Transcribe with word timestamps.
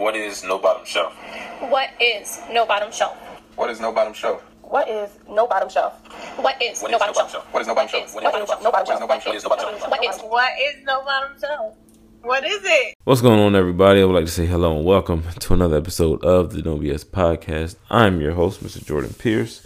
What 0.00 0.16
is 0.16 0.42
no 0.42 0.58
bottom 0.58 0.86
shelf? 0.86 1.12
What 1.60 1.90
is 2.00 2.40
no 2.50 2.64
bottom 2.64 2.90
shelf? 2.90 3.18
What 3.54 3.68
is 3.68 3.80
no 3.82 3.92
bottom 3.92 4.14
shelf? 4.14 4.40
What 4.70 4.88
is 4.88 5.28
no 5.28 5.46
bottom 5.46 5.68
shelf? 5.68 5.94
What 6.38 6.56
is 6.62 6.88
no 6.88 6.98
bottom 6.98 7.28
shelf? 7.28 7.44
What 7.52 7.60
is 7.60 7.68
no 7.68 7.74
bottom 7.74 7.88
shelf? 7.90 8.14
What 8.14 8.24
What 8.24 8.32
is 8.32 8.48
is 8.48 8.62
no 8.64 8.64
no 8.64 8.70
bottom 8.70 8.80
bottom 8.80 8.88
shelf? 8.88 9.00
shelf? 9.02 9.10
What 9.12 9.20
is 9.20 9.20
no 9.20 9.20
bottom 9.20 9.26
shelf? 9.28 9.34
What 9.34 9.34
is 9.36 9.44
no 9.44 9.50
bottom 9.50 9.78
shelf? 9.78 9.90
What 9.90 10.02
is 10.02 10.18
What 10.22 10.52
is 10.58 10.84
no 10.86 11.04
bottom 11.04 11.38
shelf? 11.38 11.74
What 12.22 12.44
is 12.46 12.60
it? 12.64 12.94
What's 13.04 13.20
going 13.20 13.40
on, 13.40 13.54
everybody? 13.54 14.00
I 14.00 14.04
would 14.06 14.14
like 14.14 14.24
to 14.24 14.30
say 14.30 14.46
hello 14.46 14.74
and 14.74 14.86
welcome 14.86 15.22
to 15.38 15.52
another 15.52 15.76
episode 15.76 16.24
of 16.24 16.54
the 16.54 16.62
No 16.62 16.78
BS 16.78 17.04
Podcast. 17.04 17.76
I'm 17.90 18.22
your 18.22 18.32
host, 18.32 18.64
Mr. 18.64 18.82
Jordan 18.82 19.12
Pierce, 19.18 19.62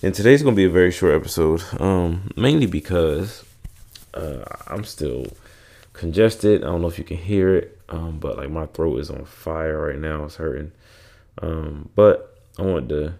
and 0.00 0.14
today's 0.14 0.42
going 0.44 0.54
to 0.54 0.56
be 0.56 0.64
a 0.66 0.70
very 0.70 0.92
short 0.92 1.14
episode, 1.14 1.64
um, 1.80 2.30
mainly 2.36 2.66
because 2.66 3.44
uh, 4.14 4.44
I'm 4.68 4.84
still 4.84 5.26
congested. 5.96 6.62
I 6.62 6.66
don't 6.66 6.82
know 6.82 6.88
if 6.88 6.98
you 6.98 7.04
can 7.04 7.16
hear 7.16 7.54
it, 7.54 7.80
um, 7.88 8.18
but 8.18 8.36
like 8.36 8.50
my 8.50 8.66
throat 8.66 9.00
is 9.00 9.10
on 9.10 9.24
fire 9.24 9.88
right 9.88 9.98
now. 9.98 10.24
It's 10.24 10.36
hurting, 10.36 10.72
um, 11.42 11.88
but 11.94 12.38
I 12.58 12.62
wanted 12.62 12.88
to 12.90 13.14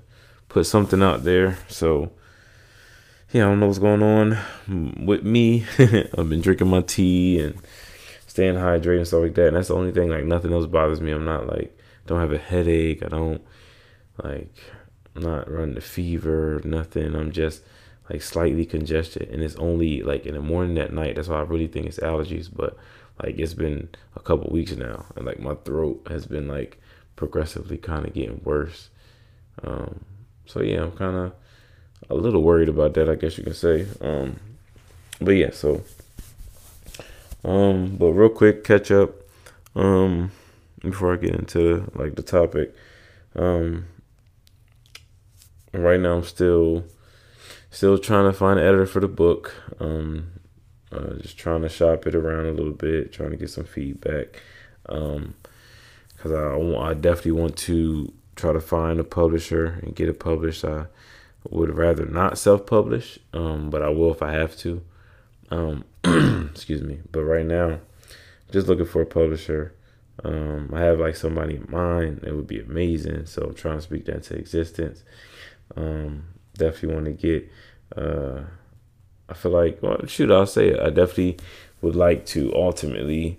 put 0.48 0.66
something 0.66 1.02
out 1.02 1.24
there. 1.24 1.58
So, 1.68 2.12
yeah, 3.32 3.46
I 3.46 3.48
don't 3.48 3.60
know 3.60 3.66
what's 3.66 3.78
going 3.78 4.02
on 4.02 4.38
with 5.04 5.24
me. 5.24 5.66
I've 5.78 6.28
been 6.28 6.40
drinking 6.40 6.68
my 6.68 6.82
tea 6.82 7.40
and 7.40 7.60
staying 8.26 8.54
hydrated 8.54 8.98
and 8.98 9.06
stuff 9.06 9.22
like 9.22 9.34
that. 9.34 9.48
And 9.48 9.56
that's 9.56 9.68
the 9.68 9.74
only 9.74 9.92
thing. 9.92 10.10
Like 10.10 10.24
nothing 10.24 10.52
else 10.52 10.66
bothers 10.66 11.00
me. 11.00 11.12
I'm 11.12 11.24
not 11.24 11.46
like 11.46 11.76
don't 12.06 12.20
have 12.20 12.32
a 12.32 12.38
headache. 12.38 13.02
I 13.02 13.08
don't 13.08 13.42
like 14.22 14.54
I'm 15.14 15.22
not 15.22 15.50
running 15.50 15.76
a 15.76 15.80
fever. 15.80 16.60
Nothing. 16.64 17.14
I'm 17.14 17.32
just 17.32 17.62
like 18.10 18.22
slightly 18.22 18.64
congested, 18.64 19.28
and 19.30 19.42
it's 19.42 19.56
only 19.56 20.02
like 20.02 20.26
in 20.26 20.34
the 20.34 20.40
morning 20.40 20.78
at 20.78 20.92
night. 20.92 21.16
That's 21.16 21.28
why 21.28 21.38
I 21.38 21.42
really 21.42 21.66
think 21.66 21.86
it's 21.86 21.98
allergies. 21.98 22.48
But 22.52 22.76
like 23.22 23.38
it's 23.38 23.54
been 23.54 23.88
a 24.14 24.20
couple 24.20 24.50
weeks 24.50 24.72
now, 24.72 25.06
and 25.16 25.26
like 25.26 25.40
my 25.40 25.54
throat 25.54 26.06
has 26.08 26.26
been 26.26 26.48
like 26.48 26.80
progressively 27.16 27.78
kind 27.78 28.06
of 28.06 28.14
getting 28.14 28.40
worse. 28.44 28.90
Um, 29.64 30.04
so 30.44 30.60
yeah, 30.60 30.82
I'm 30.82 30.92
kind 30.92 31.16
of 31.16 31.32
a 32.10 32.14
little 32.14 32.42
worried 32.42 32.68
about 32.68 32.94
that. 32.94 33.08
I 33.08 33.14
guess 33.14 33.38
you 33.38 33.44
can 33.44 33.54
say. 33.54 33.86
Um, 34.00 34.38
but 35.20 35.32
yeah, 35.32 35.50
so 35.50 35.82
um, 37.46 37.96
but 37.96 38.12
real 38.12 38.28
quick, 38.28 38.64
catch 38.64 38.90
up. 38.90 39.14
Um, 39.76 40.32
before 40.80 41.14
I 41.14 41.16
get 41.16 41.34
into 41.34 41.90
like 41.94 42.16
the 42.16 42.22
topic, 42.22 42.74
um, 43.36 43.86
right 45.72 46.00
now 46.00 46.16
I'm 46.16 46.24
still 46.24 46.84
still 47.76 47.98
trying 47.98 48.24
to 48.24 48.32
find 48.32 48.58
an 48.58 48.64
editor 48.64 48.86
for 48.86 49.00
the 49.00 49.08
book. 49.08 49.54
Um, 49.80 50.32
uh, 50.90 51.16
just 51.20 51.36
trying 51.36 51.60
to 51.60 51.68
shop 51.68 52.06
it 52.06 52.14
around 52.14 52.46
a 52.46 52.52
little 52.52 52.72
bit, 52.72 53.12
trying 53.12 53.32
to 53.32 53.36
get 53.36 53.50
some 53.50 53.64
feedback. 53.64 54.40
Um, 54.88 55.34
cause 56.16 56.32
I 56.32 56.56
I 56.56 56.94
definitely 56.94 57.32
want 57.32 57.58
to 57.58 58.14
try 58.34 58.54
to 58.54 58.60
find 58.60 58.98
a 58.98 59.04
publisher 59.04 59.78
and 59.82 59.94
get 59.94 60.08
it 60.08 60.18
published. 60.18 60.64
I 60.64 60.86
would 61.50 61.76
rather 61.76 62.06
not 62.06 62.38
self-publish, 62.38 63.18
um, 63.34 63.68
but 63.68 63.82
I 63.82 63.90
will 63.90 64.12
if 64.12 64.22
I 64.22 64.32
have 64.32 64.56
to. 64.58 64.80
Um, 65.50 65.84
excuse 66.50 66.80
me. 66.80 67.00
But 67.12 67.24
right 67.24 67.44
now, 67.44 67.80
just 68.52 68.68
looking 68.68 68.86
for 68.86 69.02
a 69.02 69.06
publisher. 69.06 69.74
Um, 70.24 70.70
I 70.72 70.80
have 70.80 70.98
like 70.98 71.14
somebody 71.14 71.56
in 71.56 71.66
mind. 71.68 72.24
It 72.24 72.34
would 72.34 72.46
be 72.46 72.60
amazing. 72.60 73.26
So 73.26 73.42
I'm 73.42 73.54
trying 73.54 73.76
to 73.76 73.82
speak 73.82 74.06
that 74.06 74.14
into 74.14 74.34
existence. 74.34 75.04
Um, 75.76 76.28
definitely 76.56 76.94
want 76.94 77.06
to 77.06 77.12
get. 77.12 77.50
Uh, 77.94 78.40
I 79.28 79.34
feel 79.34 79.52
like, 79.52 79.82
well, 79.82 80.04
shoot, 80.06 80.30
I'll 80.30 80.46
say 80.46 80.68
it. 80.68 80.80
I 80.80 80.90
definitely 80.90 81.38
would 81.82 81.96
like 81.96 82.26
to 82.26 82.52
ultimately 82.54 83.38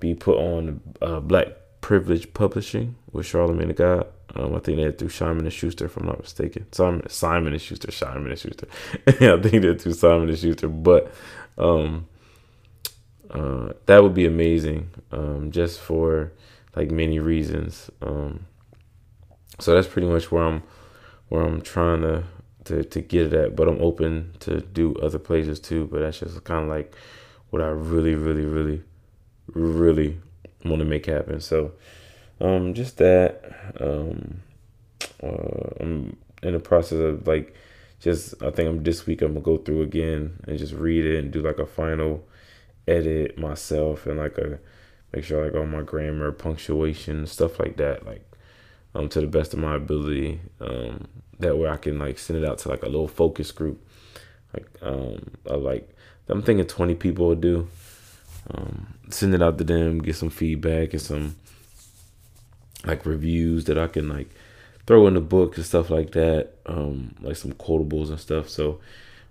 be 0.00 0.14
put 0.14 0.36
on 0.36 0.80
uh, 1.00 1.20
Black 1.20 1.48
Privilege 1.80 2.32
Publishing 2.34 2.96
with 3.12 3.26
Charlamagne 3.26 3.68
the 3.68 3.74
God. 3.74 4.06
Um, 4.34 4.54
I 4.54 4.60
think 4.60 4.78
they're 4.78 4.92
through 4.92 5.10
Simon 5.10 5.44
and 5.44 5.52
Schuster, 5.52 5.84
if 5.84 5.96
I'm 5.96 6.06
not 6.06 6.20
mistaken. 6.20 6.66
Simon, 6.72 7.08
Simon 7.08 7.52
and 7.52 7.60
Schuster, 7.60 7.90
Simon 7.90 8.30
and 8.30 8.38
Schuster. 8.38 8.66
I 9.06 9.12
think 9.40 9.62
they're 9.62 9.76
through 9.76 9.92
Simon 9.92 10.28
and 10.28 10.38
Schuster, 10.38 10.68
but 10.68 11.12
um, 11.58 12.06
uh, 13.30 13.72
that 13.86 14.02
would 14.02 14.14
be 14.14 14.26
amazing, 14.26 14.90
um, 15.10 15.50
just 15.50 15.80
for 15.80 16.32
like 16.74 16.90
many 16.90 17.18
reasons. 17.18 17.90
Um, 18.00 18.46
so 19.58 19.74
that's 19.74 19.86
pretty 19.86 20.08
much 20.08 20.32
where 20.32 20.44
I'm, 20.44 20.62
where 21.28 21.42
I'm 21.42 21.60
trying 21.60 22.00
to 22.02 22.24
to 22.64 22.84
to 22.84 23.00
get 23.00 23.28
it 23.28 23.32
at. 23.32 23.56
But 23.56 23.68
I'm 23.68 23.80
open 23.82 24.34
to 24.40 24.60
do 24.60 24.94
other 24.96 25.18
places 25.18 25.60
too. 25.60 25.86
But 25.86 26.00
that's 26.00 26.20
just 26.20 26.42
kind 26.44 26.64
of 26.64 26.68
like 26.68 26.94
what 27.50 27.62
I 27.62 27.68
really, 27.68 28.14
really, 28.14 28.44
really, 28.44 28.82
really 29.48 30.20
want 30.64 30.80
to 30.80 30.84
make 30.84 31.06
happen. 31.06 31.40
So, 31.40 31.72
um, 32.40 32.74
just 32.74 32.98
that. 32.98 33.72
Um, 33.80 34.42
uh, 35.22 35.70
I'm 35.80 36.16
in 36.42 36.54
the 36.54 36.60
process 36.60 36.98
of 36.98 37.26
like 37.26 37.54
just 38.00 38.42
I 38.42 38.50
think 38.50 38.68
I'm 38.68 38.82
this 38.82 39.06
week 39.06 39.22
I'm 39.22 39.34
gonna 39.34 39.44
go 39.44 39.58
through 39.58 39.82
again 39.82 40.40
and 40.46 40.58
just 40.58 40.72
read 40.72 41.06
it 41.06 41.18
and 41.18 41.32
do 41.32 41.40
like 41.40 41.58
a 41.58 41.66
final 41.66 42.26
edit 42.88 43.38
myself 43.38 44.06
and 44.06 44.18
like 44.18 44.36
a 44.38 44.58
make 45.12 45.24
sure 45.24 45.44
like 45.44 45.54
all 45.54 45.66
my 45.66 45.82
grammar, 45.82 46.32
punctuation, 46.32 47.26
stuff 47.26 47.60
like 47.60 47.76
that, 47.76 48.04
like 48.04 48.24
um 48.94 49.08
to 49.10 49.20
the 49.20 49.26
best 49.26 49.52
of 49.52 49.60
my 49.60 49.76
ability. 49.76 50.40
Um 50.60 51.08
that 51.38 51.56
way 51.56 51.68
I 51.68 51.76
can 51.76 51.98
like 51.98 52.18
send 52.18 52.42
it 52.42 52.48
out 52.48 52.58
to 52.58 52.68
like 52.68 52.82
a 52.82 52.86
little 52.86 53.08
focus 53.08 53.50
group. 53.52 53.84
Like 54.54 54.68
um 54.82 55.30
I 55.50 55.54
like 55.54 55.88
I'm 56.28 56.42
thinking 56.42 56.66
twenty 56.66 56.94
people 56.94 57.28
will 57.28 57.34
do. 57.34 57.68
Um 58.52 58.94
send 59.10 59.34
it 59.34 59.42
out 59.42 59.58
to 59.58 59.64
them, 59.64 60.00
get 60.00 60.16
some 60.16 60.30
feedback 60.30 60.92
and 60.92 61.02
some 61.02 61.36
like 62.84 63.06
reviews 63.06 63.64
that 63.66 63.78
I 63.78 63.86
can 63.86 64.08
like 64.08 64.28
throw 64.86 65.06
in 65.06 65.14
the 65.14 65.20
book 65.20 65.56
and 65.56 65.64
stuff 65.64 65.90
like 65.90 66.12
that, 66.12 66.50
um, 66.66 67.14
like 67.20 67.36
some 67.36 67.52
quotables 67.52 68.08
and 68.08 68.18
stuff. 68.18 68.48
So 68.48 68.80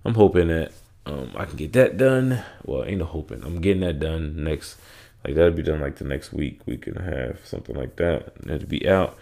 I'm 0.06 0.16
hoping 0.16 0.48
that 0.48 0.72
um, 1.06 1.32
I 1.36 1.46
can 1.46 1.58
get 1.58 1.74
that 1.74 1.98
done. 1.98 2.44
Well, 2.64 2.86
ain't 2.86 3.00
no 3.00 3.06
hoping. 3.06 3.44
I'm 3.44 3.62
getting 3.62 3.82
that 3.82 4.00
done 4.00 4.44
next. 4.44 4.78
Like 5.26 5.36
that'll 5.36 5.52
be 5.52 5.64
done 5.64 5.82
like 5.82 5.98
the 5.98 6.06
next 6.06 6.34
week, 6.34 6.66
week 6.66 6.88
and 6.88 6.98
a 6.98 7.02
half, 7.02 7.46
something 7.46 7.76
like 7.76 7.98
that. 7.98 8.36
That'll 8.42 8.68
be 8.68 8.88
out. 8.88 9.18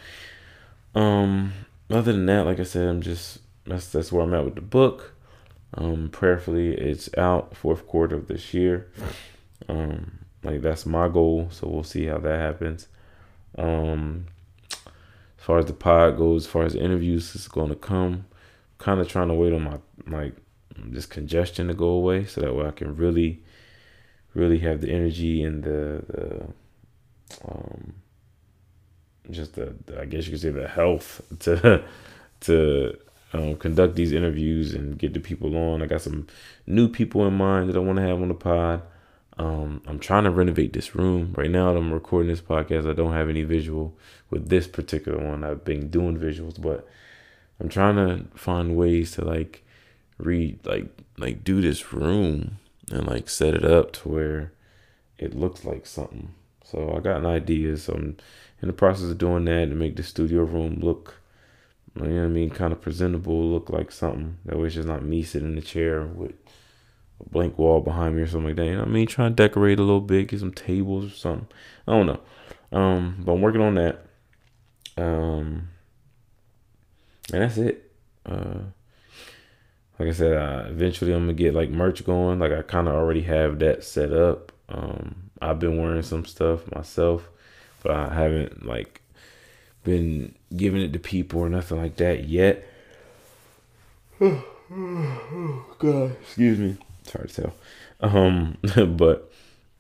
Um, 0.96 1.54
other 1.90 2.12
than 2.12 2.26
that, 2.28 2.46
like 2.46 2.60
I 2.60 2.64
said, 2.64 2.88
I'm 2.88 3.02
just 3.02 3.40
that's 3.66 3.92
that's 3.92 4.12
where 4.12 4.24
I'm 4.24 4.34
at 4.34 4.46
with 4.46 4.56
the 4.56 4.62
book. 4.62 5.14
Um, 5.74 6.10
prayerfully, 6.12 6.74
it's 6.74 7.10
out 7.18 7.56
fourth 7.56 7.88
quarter 7.88 8.16
of 8.16 8.28
this 8.28 8.54
year. 8.54 8.92
Um, 9.68 10.20
like 10.44 10.62
that's 10.62 10.86
my 10.86 11.08
goal. 11.08 11.50
So 11.52 11.68
we'll 11.68 11.84
see 11.84 12.06
how 12.06 12.18
that 12.20 12.40
happens. 12.40 12.88
Um, 13.58 14.26
as 14.72 15.46
far 15.46 15.60
as 15.60 15.66
the 15.66 15.74
pod 15.74 16.18
goes, 16.18 16.46
as 16.46 16.52
far 16.52 16.64
as 16.64 16.76
interviews 16.76 17.36
is 17.36 17.48
going 17.48 17.70
to 17.70 17.76
come, 17.76 18.26
kind 18.78 19.00
of 19.00 19.08
trying 19.08 19.28
to 19.30 19.34
wait 19.34 19.54
on 19.54 19.64
my 19.64 19.80
like 20.08 20.36
this 20.78 21.06
congestion 21.06 21.68
to 21.68 21.74
go 21.74 21.88
away, 21.90 22.26
so 22.26 22.42
that 22.42 22.56
way 22.56 22.66
I 22.66 22.72
can 22.72 22.96
really, 22.96 23.44
really 24.34 24.60
have 24.60 24.82
the 24.82 24.92
energy 24.92 25.44
and 25.44 25.64
the 25.64 26.04
the 26.08 26.54
um 27.48 27.94
just 29.32 29.56
the, 29.56 29.74
the 29.86 30.02
I 30.02 30.06
guess 30.06 30.26
you 30.26 30.32
could 30.32 30.42
say 30.42 30.50
the 30.50 30.68
health 30.68 31.22
to 31.42 31.84
to 32.42 32.98
um, 33.34 33.56
conduct 33.58 33.96
these 33.96 34.12
interviews 34.12 34.74
and 34.74 34.98
get 34.98 35.14
the 35.14 35.20
people 35.20 35.56
on. 35.56 35.82
I 35.82 35.86
got 35.86 36.02
some 36.02 36.28
new 36.66 36.88
people 36.88 37.26
in 37.28 37.36
mind 37.36 37.70
that 37.70 37.76
I 37.76 37.80
want 37.80 37.98
to 37.98 38.04
have 38.04 38.22
on 38.22 38.30
the 38.30 38.34
pod. 38.34 38.82
Um, 39.38 39.82
I'm 39.88 40.00
trying 40.00 40.26
to 40.26 40.32
renovate 40.32 40.74
this 40.74 40.96
room 40.96 41.34
right 41.38 41.50
now. 41.50 41.76
I'm 41.76 41.94
recording 41.94 42.30
this 42.30 42.42
podcast. 42.42 42.90
I 42.90 42.94
don't 42.94 43.14
have 43.14 43.30
any 43.30 43.44
visual 43.44 43.98
with 44.30 44.50
this 44.50 44.68
particular 44.68 45.18
one. 45.18 45.44
I've 45.44 45.64
been 45.64 45.90
doing 45.90 46.18
visuals, 46.18 46.62
but 46.62 46.88
I'm 47.60 47.70
trying 47.70 47.96
to 47.96 48.26
find 48.38 48.76
ways 48.76 49.12
to 49.12 49.24
like 49.24 49.64
read, 50.18 50.60
like, 50.66 50.88
like 51.18 51.44
do 51.44 51.62
this 51.62 51.94
room 51.94 52.58
and 52.92 53.08
like 53.08 53.30
set 53.30 53.54
it 53.54 53.64
up 53.64 53.94
to 53.94 54.10
where 54.10 54.52
it 55.18 55.36
looks 55.36 55.64
like 55.64 55.86
something. 55.86 56.34
So 56.70 56.94
I 56.96 57.00
got 57.00 57.18
an 57.18 57.26
idea. 57.26 57.78
So 57.78 57.94
I'm 57.94 58.18
in 58.62 58.68
the 58.68 58.74
process 58.74 59.10
of 59.10 59.18
doing 59.18 59.46
that 59.46 59.66
to 59.66 59.76
make 59.76 59.96
the 59.96 60.04
studio 60.04 60.44
room 60.44 60.80
look, 60.82 61.16
you 61.96 62.04
know 62.04 62.16
what 62.16 62.26
I 62.26 62.28
mean, 62.28 62.50
kind 62.50 62.74
of 62.74 62.82
presentable, 62.82 63.50
look 63.50 63.70
like 63.70 63.92
something. 63.92 64.38
That 64.46 64.58
way 64.58 64.68
it's 64.68 64.76
just 64.76 64.88
not 64.88 65.04
me 65.04 65.24
sitting 65.24 65.50
in 65.50 65.56
the 65.56 65.62
chair 65.62 66.06
with 66.06 66.34
a 67.20 67.30
blank 67.30 67.58
wall 67.58 67.82
behind 67.82 68.16
me 68.16 68.22
or 68.22 68.28
something 68.28 68.48
like 68.48 68.56
that. 68.58 68.66
You 68.66 68.74
know 68.74 68.80
what 68.80 68.90
I 68.90 68.92
mean? 68.92 69.08
Trying 69.08 69.36
to 69.36 69.44
decorate 69.44 69.80
a 69.80 69.84
little 69.84 70.02
bit, 70.02 70.28
get 70.28 70.40
some 70.40 70.54
tables 70.54 71.06
or 71.06 71.16
something. 71.16 71.48
I 71.88 71.92
don't 71.92 72.06
know. 72.06 72.20
Um, 72.72 73.24
but 73.26 73.34
I'm 73.34 73.42
working 73.42 73.62
on 73.62 73.76
that. 73.76 74.06
Um, 74.98 75.70
and 77.34 77.42
that's 77.42 77.58
it. 77.58 77.92
Uh, 78.26 78.60
like 79.98 80.10
I 80.10 80.12
said, 80.12 80.68
eventually 80.70 81.14
I'm 81.14 81.24
gonna 81.24 81.34
get 81.34 81.54
like 81.54 81.70
merch 81.70 82.06
going. 82.06 82.40
Like 82.40 82.52
I 82.52 82.62
kind 82.62 82.88
of 82.88 82.96
already 82.96 83.22
have 83.24 83.60
that 83.60 83.84
set 83.84 84.14
up. 84.14 84.52
Um, 84.70 85.29
I've 85.42 85.60
been 85.60 85.78
wearing 85.78 86.02
some 86.02 86.26
stuff 86.26 86.70
myself, 86.74 87.28
but 87.84 87.92
I 87.92 88.14
haven't 88.14 88.66
like 88.66 89.02
been 89.84 90.36
giving 90.56 90.82
it 90.82 90.94
to 90.94 91.00
people 91.00 91.42
or 91.42 91.50
nothing 91.50 91.78
like 91.78 91.96
that 91.98 92.28
yet. 92.28 92.66
God, 94.20 96.16
excuse 96.22 96.60
me. 96.60 96.78
It's 97.02 97.14
hard 97.14 97.30
to 97.30 97.42
tell. 97.42 97.54
Um, 98.02 98.58
but 98.98 99.32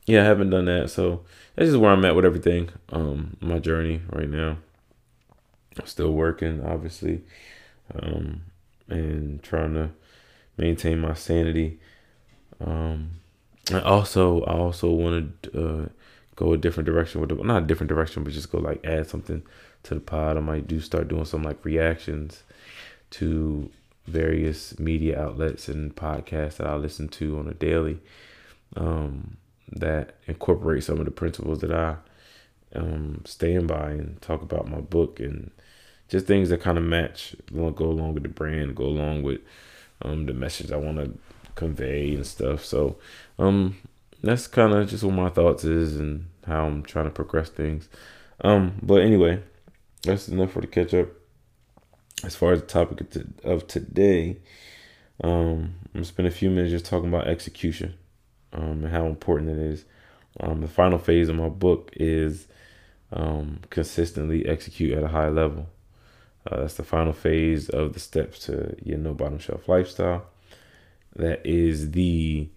yeah, 0.05 0.21
I 0.21 0.25
haven't 0.25 0.49
done 0.49 0.65
that. 0.65 0.89
So 0.89 1.21
that's 1.55 1.69
just 1.69 1.79
where 1.79 1.91
I'm 1.91 2.05
at 2.05 2.15
with 2.15 2.25
everything. 2.25 2.69
Um, 2.91 3.37
my 3.41 3.59
journey 3.59 4.01
right 4.11 4.29
now. 4.29 4.57
I'm 5.79 5.85
still 5.85 6.11
working, 6.11 6.65
obviously, 6.65 7.21
um, 7.95 8.41
and 8.89 9.41
trying 9.43 9.75
to 9.75 9.91
maintain 10.57 10.99
my 10.99 11.13
sanity. 11.13 11.79
Um, 12.59 13.11
and 13.71 13.83
also, 13.83 14.43
I 14.43 14.53
also 14.53 14.89
want 14.89 15.43
to 15.43 15.83
uh, 15.83 15.85
go 16.35 16.53
a 16.53 16.57
different 16.57 16.87
direction 16.87 17.21
with 17.21 17.29
the, 17.29 17.35
not 17.35 17.63
a 17.63 17.65
different 17.65 17.89
direction, 17.89 18.23
but 18.23 18.33
just 18.33 18.51
go 18.51 18.59
like 18.59 18.85
add 18.85 19.07
something 19.07 19.43
to 19.83 19.93
the 19.93 19.99
pod. 19.99 20.37
I 20.37 20.41
might 20.41 20.67
do 20.67 20.79
start 20.79 21.07
doing 21.07 21.25
some 21.25 21.43
like 21.43 21.63
reactions 21.63 22.43
to 23.11 23.69
various 24.07 24.79
media 24.79 25.21
outlets 25.21 25.67
and 25.67 25.95
podcasts 25.95 26.57
that 26.57 26.67
I 26.67 26.75
listen 26.75 27.09
to 27.09 27.37
on 27.39 27.47
a 27.47 27.53
daily 27.53 27.99
um, 28.75 29.37
that 29.71 30.15
incorporate 30.27 30.83
some 30.83 30.99
of 30.99 31.05
the 31.05 31.11
principles 31.11 31.59
that 31.59 31.71
I 31.71 31.97
um, 32.75 33.21
stand 33.25 33.67
by 33.67 33.91
and 33.91 34.21
talk 34.21 34.41
about 34.41 34.67
my 34.67 34.79
book 34.79 35.19
and 35.19 35.51
just 36.07 36.25
things 36.25 36.49
that 36.49 36.61
kind 36.61 36.77
of 36.77 36.83
match, 36.83 37.35
go 37.53 37.85
along 37.85 38.15
with 38.15 38.23
the 38.23 38.29
brand, 38.29 38.75
go 38.75 38.85
along 38.85 39.21
with 39.23 39.41
um, 40.01 40.25
the 40.25 40.33
message 40.33 40.71
I 40.71 40.77
want 40.77 40.97
to 40.97 41.11
convey 41.59 42.15
and 42.15 42.25
stuff. 42.25 42.63
So 42.63 42.97
um, 43.37 43.77
that's 44.23 44.47
kind 44.47 44.73
of 44.73 44.89
just 44.89 45.03
what 45.03 45.13
my 45.13 45.29
thoughts 45.29 45.65
is 45.65 45.97
and 45.97 46.25
how 46.47 46.65
I'm 46.65 46.83
trying 46.83 47.05
to 47.05 47.11
progress 47.11 47.49
things. 47.49 47.89
Um, 48.41 48.79
but 48.81 49.01
anyway, 49.01 49.43
that's 50.03 50.29
enough 50.29 50.51
for 50.51 50.61
the 50.61 50.67
catch 50.67 50.93
up. 50.93 51.09
As 52.23 52.35
far 52.35 52.53
as 52.53 52.61
the 52.61 52.67
topic 52.67 53.15
of 53.43 53.67
today, 53.67 54.37
um, 55.23 55.75
I'm 55.85 55.91
gonna 55.93 56.05
spend 56.05 56.27
a 56.27 56.31
few 56.31 56.49
minutes 56.49 56.71
just 56.71 56.85
talking 56.85 57.09
about 57.09 57.27
execution 57.27 57.93
um, 58.53 58.83
and 58.83 58.87
how 58.87 59.05
important 59.05 59.51
it 59.51 59.57
is. 59.57 59.85
Um, 60.39 60.61
the 60.61 60.67
final 60.67 60.97
phase 60.97 61.29
of 61.29 61.35
my 61.35 61.49
book 61.49 61.91
is 61.95 62.47
um, 63.11 63.59
consistently 63.69 64.45
execute 64.45 64.97
at 64.97 65.03
a 65.03 65.09
high 65.09 65.29
level. 65.29 65.67
Uh, 66.49 66.61
that's 66.61 66.75
the 66.75 66.83
final 66.83 67.13
phase 67.13 67.69
of 67.69 67.93
the 67.93 67.99
steps 67.99 68.39
to 68.45 68.75
your 68.83 68.97
no 68.97 69.13
bottom 69.13 69.39
shelf 69.39 69.67
lifestyle. 69.67 70.25
That 71.15 71.45
is 71.45 71.91
the 71.91 72.49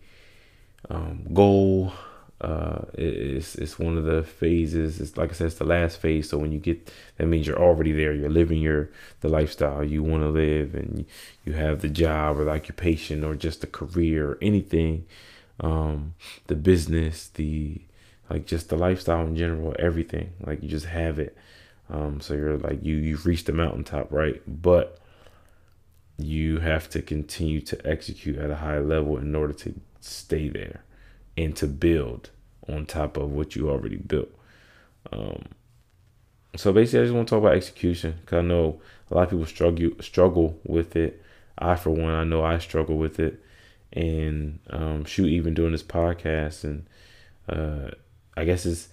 um, 0.91 1.27
goal. 1.33 1.93
Uh, 2.41 2.87
it's 2.95 3.55
it's 3.55 3.79
one 3.79 3.97
of 3.97 4.05
the 4.05 4.23
phases. 4.23 5.01
It's 5.01 5.17
like 5.17 5.31
I 5.31 5.33
said, 5.35 5.47
it's 5.47 5.57
the 5.57 5.65
last 5.65 5.99
phase. 5.99 6.29
So 6.29 6.39
when 6.39 6.51
you 6.53 6.59
get 6.59 6.93
that 7.17 7.27
means 7.27 7.47
you're 7.47 7.61
already 7.63 7.93
there. 7.93 8.13
You're 8.13 8.31
living 8.31 8.61
your 8.61 8.91
the 9.21 9.29
lifestyle 9.29 9.85
you 9.85 10.03
want 10.03 10.25
to 10.25 10.29
live, 10.29 10.75
and 10.75 11.07
you 11.45 11.53
have 11.53 11.81
the 11.83 11.89
job 11.89 12.39
or 12.39 12.45
the 12.45 12.51
occupation 12.51 13.23
or 13.25 13.37
just 13.37 13.61
the 13.61 13.69
career 13.69 14.31
or 14.33 14.39
anything, 14.43 15.07
um, 15.61 16.15
the 16.49 16.57
business, 16.57 17.29
the 17.29 17.81
like 18.29 18.47
just 18.47 18.69
the 18.71 18.77
lifestyle 18.77 19.25
in 19.27 19.37
general, 19.37 19.77
everything. 19.79 20.33
Like 20.45 20.63
you 20.63 20.69
just 20.69 20.87
have 20.87 21.19
it. 21.21 21.37
Um, 21.91 22.21
so 22.21 22.35
you're 22.35 22.59
like 22.59 22.85
you 22.85 22.97
you've 22.97 23.27
reached 23.27 23.47
the 23.47 23.53
mountaintop, 23.53 24.11
right? 24.13 24.43
But 24.47 24.99
you 26.19 26.61
have 26.61 26.89
to 26.91 27.03
continue 27.03 27.61
to 27.61 27.87
execute 27.87 28.39
at 28.39 28.51
a 28.51 28.57
high 28.57 28.79
level 28.79 29.17
in 29.19 29.35
order 29.35 29.53
to 29.53 29.75
stay 30.01 30.49
there 30.49 30.85
and 31.37 31.57
to 31.57 31.67
build 31.67 32.31
on 32.69 32.87
top 32.87 33.17
of 33.17 33.31
what 33.31 33.57
you 33.57 33.71
already 33.71 33.97
built. 33.97 34.31
Um, 35.13 35.47
so 36.57 36.73
basically, 36.73 37.01
I 37.01 37.03
just 37.05 37.15
want 37.15 37.29
to 37.29 37.35
talk 37.35 37.43
about 37.43 37.57
execution 37.57 38.15
because 38.21 38.39
I 38.39 38.43
know 38.43 38.81
a 39.11 39.15
lot 39.15 39.25
of 39.25 39.31
people 39.31 39.47
struggle 39.47 39.91
struggle 40.01 40.59
with 40.65 40.97
it. 40.97 41.23
I, 41.59 41.77
for 41.77 41.91
one, 41.91 42.15
I 42.15 42.25
know 42.25 42.45
I 42.45 42.59
struggle 42.59 42.97
with 42.97 43.19
it, 43.19 43.43
and 43.93 44.59
um, 44.71 45.05
shoot, 45.05 45.29
even 45.29 45.55
doing 45.55 45.73
this 45.73 45.83
podcast, 45.83 46.65
and 46.65 46.87
uh, 47.49 47.91
I 48.37 48.45
guess 48.45 48.67
it's 48.67 48.89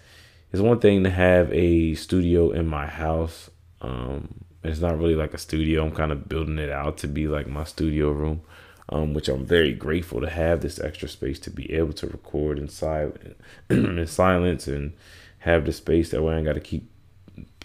it's 0.52 0.62
one 0.62 0.80
thing 0.80 1.04
to 1.04 1.10
have 1.10 1.52
a 1.54 1.96
studio 1.96 2.52
in 2.52 2.66
my 2.68 2.88
house. 2.88 3.50
Um, 3.82 4.46
it's 4.64 4.80
not 4.80 4.98
really 4.98 5.16
like 5.16 5.34
a 5.34 5.38
studio. 5.38 5.86
I'm 5.86 5.92
kind 5.92 6.12
of 6.12 6.28
building 6.28 6.58
it 6.58 6.70
out 6.70 6.98
to 7.00 7.08
be 7.08 7.28
like 7.28 7.48
my 7.48 7.64
studio 7.64 8.12
room, 8.12 8.42
um, 8.90 9.14
which 9.14 9.30
I'm 9.30 9.46
very 9.46 9.74
grateful 9.74 10.20
to 10.22 10.30
have 10.30 10.62
this 10.62 10.80
extra 10.80 11.08
space 11.08 11.40
to 11.40 11.50
be 11.50 11.72
able 11.74 11.94
to 11.94 12.08
record 12.08 12.60
in 12.60 12.68
in 13.70 14.08
silence, 14.08 14.68
and 14.68 14.94
have 15.40 15.66
the 15.66 15.72
space 15.72 16.12
that 16.12 16.24
way 16.24 16.36
I 16.36 16.42
got 16.42 16.54
to 16.54 16.60
keep 16.60 16.90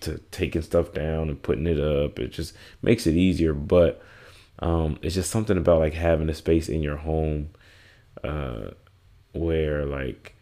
to 0.01 0.19
taking 0.31 0.63
stuff 0.63 0.93
down 0.93 1.29
and 1.29 1.43
putting 1.43 1.67
it 1.67 1.81
up. 1.81 2.19
It 2.19 2.29
just 2.29 2.55
makes 2.83 3.07
it 3.07 3.15
easier, 3.15 3.55
but 3.55 4.03
um, 4.61 4.99
it's 5.03 5.15
just 5.15 5.31
something 5.31 5.57
about 5.57 5.81
like 5.81 5.95
having 5.95 6.29
a 6.29 6.35
space 6.35 6.69
in 6.69 6.83
your 6.83 6.97
home 6.97 7.51
uh, 8.23 8.71
where 9.33 9.85
like 9.85 10.37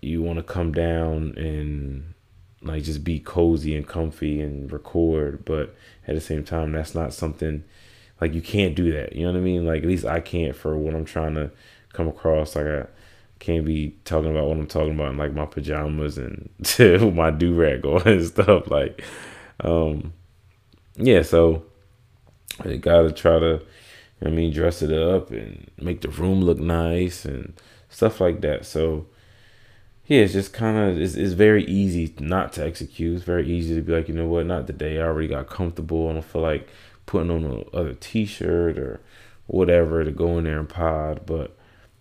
you 0.00 0.22
want 0.22 0.38
to 0.38 0.42
come 0.42 0.72
down 0.72 1.34
and 1.36 2.14
like 2.62 2.82
just 2.82 3.04
be 3.04 3.18
cozy 3.20 3.76
and 3.76 3.86
comfy 3.86 4.40
and 4.40 4.70
record, 4.72 5.44
but 5.44 5.74
at 6.06 6.14
the 6.14 6.20
same 6.20 6.44
time, 6.44 6.72
that's 6.72 6.94
not 6.94 7.12
something 7.12 7.64
like 8.20 8.34
you 8.34 8.42
can't 8.42 8.74
do 8.74 8.92
that. 8.92 9.14
You 9.14 9.26
know 9.26 9.32
what 9.32 9.38
I 9.38 9.42
mean? 9.42 9.66
Like 9.66 9.82
at 9.82 9.88
least 9.88 10.04
I 10.04 10.20
can't 10.20 10.56
for 10.56 10.76
what 10.76 10.94
I'm 10.94 11.04
trying 11.04 11.34
to 11.34 11.50
come 11.92 12.08
across. 12.08 12.56
Like 12.56 12.66
I 12.66 12.86
can't 13.38 13.64
be 13.64 13.94
talking 14.04 14.30
about 14.30 14.46
what 14.46 14.56
I'm 14.56 14.66
talking 14.66 14.94
about 14.94 15.12
in 15.12 15.18
like 15.18 15.34
my 15.34 15.46
pajamas 15.46 16.18
and 16.18 16.48
my 17.14 17.30
do 17.30 17.54
rag 17.54 17.84
on 17.84 18.06
and 18.06 18.26
stuff. 18.26 18.70
Like, 18.70 19.04
um, 19.60 20.12
yeah. 20.96 21.22
So 21.22 21.64
I 22.64 22.76
gotta 22.76 23.12
try 23.12 23.38
to, 23.38 23.62
I 24.24 24.28
mean, 24.28 24.52
dress 24.52 24.82
it 24.82 24.92
up 24.92 25.30
and 25.30 25.70
make 25.76 26.00
the 26.00 26.08
room 26.08 26.40
look 26.40 26.58
nice 26.58 27.24
and 27.24 27.52
stuff 27.90 28.20
like 28.20 28.40
that. 28.40 28.64
So 28.64 29.06
yeah, 30.06 30.20
it's 30.20 30.34
just 30.34 30.52
kind 30.52 30.76
of 30.76 31.00
it's, 31.00 31.14
it's 31.14 31.32
very 31.32 31.64
easy 31.64 32.14
not 32.20 32.52
to 32.54 32.64
execute. 32.64 33.16
It's 33.16 33.24
very 33.24 33.50
easy 33.50 33.74
to 33.74 33.82
be 33.82 33.92
like, 33.92 34.08
you 34.08 34.14
know 34.14 34.26
what, 34.26 34.46
not 34.46 34.66
today. 34.66 34.98
I 34.98 35.02
already 35.02 35.28
got 35.28 35.48
comfortable. 35.48 36.08
I 36.08 36.12
don't 36.14 36.22
feel 36.22 36.42
like 36.42 36.68
putting 37.06 37.30
on 37.30 37.44
a 37.44 37.76
other 37.76 37.94
T-shirt 37.94 38.78
or 38.78 39.00
whatever 39.46 40.04
to 40.04 40.12
go 40.12 40.38
in 40.38 40.44
there 40.44 40.60
and 40.60 40.68
pod. 40.68 41.26
But 41.26 41.56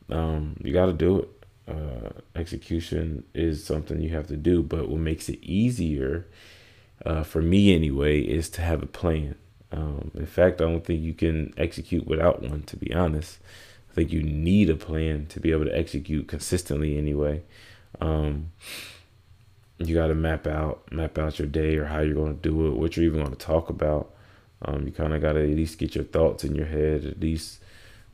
um, 0.10 0.56
you 0.64 0.72
got 0.72 0.86
to 0.86 0.94
do 0.94 1.20
it. 1.20 1.30
Uh, 1.68 2.10
execution 2.36 3.24
is 3.34 3.66
something 3.66 4.00
you 4.00 4.10
have 4.10 4.28
to 4.28 4.38
do. 4.38 4.62
But 4.62 4.88
what 4.88 5.00
makes 5.00 5.28
it 5.28 5.40
easier, 5.42 6.28
uh, 7.04 7.24
for 7.24 7.42
me 7.42 7.74
anyway, 7.74 8.22
is 8.22 8.50
to 8.52 8.62
have 8.62 8.84
a 8.84 8.88
plan. 8.88 9.34
Um, 9.72 10.12
in 10.14 10.28
fact, 10.28 10.62
I 10.62 10.66
don't 10.66 10.86
think 10.86 11.02
you 11.02 11.16
can 11.16 11.56
execute 11.58 12.06
without 12.06 12.44
one. 12.44 12.62
To 12.64 12.78
be 12.78 12.94
honest, 12.94 13.40
I 13.90 13.96
think 13.96 14.12
you 14.12 14.22
need 14.22 14.70
a 14.70 14.76
plan 14.76 15.26
to 15.28 15.40
be 15.40 15.52
able 15.52 15.66
to 15.66 15.76
execute 15.76 16.28
consistently 16.28 17.00
anyway. 17.00 17.42
Um, 18.02 18.52
you 19.78 19.94
got 19.94 20.08
to 20.08 20.16
map 20.16 20.48
out 20.48 20.90
map 20.92 21.18
out 21.18 21.40
your 21.40 21.48
day 21.48 21.76
or 21.76 21.86
how 21.86 22.00
you're 22.00 22.16
going 22.16 22.36
to 22.36 22.42
do 22.42 22.68
it, 22.68 22.76
what 22.76 22.96
you're 22.96 23.06
even 23.06 23.20
going 23.20 23.36
to 23.36 23.38
talk 23.38 23.70
about. 23.70 24.12
Um, 24.62 24.86
you 24.86 24.92
kind 24.92 25.14
of 25.14 25.22
got 25.22 25.34
to 25.34 25.44
at 25.44 25.56
least 25.56 25.78
get 25.78 25.96
your 25.96 26.06
thoughts 26.06 26.44
in 26.44 26.56
your 26.56 26.66
head, 26.66 27.06
at 27.06 27.20
least 27.20 27.60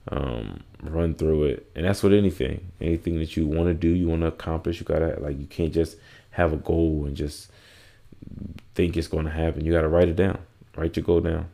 um, 0.10 0.64
run 0.82 1.14
through 1.14 1.46
it. 1.46 1.72
And 1.76 1.86
that's 1.86 2.02
with 2.02 2.14
anything, 2.14 2.72
anything 2.82 3.20
that 3.20 3.38
you 3.38 3.46
want 3.46 3.68
to 3.68 3.74
do, 3.74 3.90
you 3.90 4.08
want 4.08 4.22
to 4.22 4.28
accomplish. 4.28 4.80
You 4.80 4.86
gotta 4.86 5.18
like 5.20 5.40
you 5.40 5.46
can't 5.46 5.74
just 5.74 5.98
have 6.32 6.54
a 6.54 6.58
goal 6.58 7.06
and 7.06 7.16
just 7.16 7.52
think 8.76 8.98
it's 8.98 9.08
going 9.08 9.26
to 9.26 9.32
happen. 9.32 9.66
You 9.66 9.72
got 9.72 9.82
to 9.82 9.90
write 9.90 10.10
it 10.10 10.16
down. 10.16 10.40
Write 10.76 10.96
your 10.96 11.06
goal 11.06 11.22
down. 11.22 11.48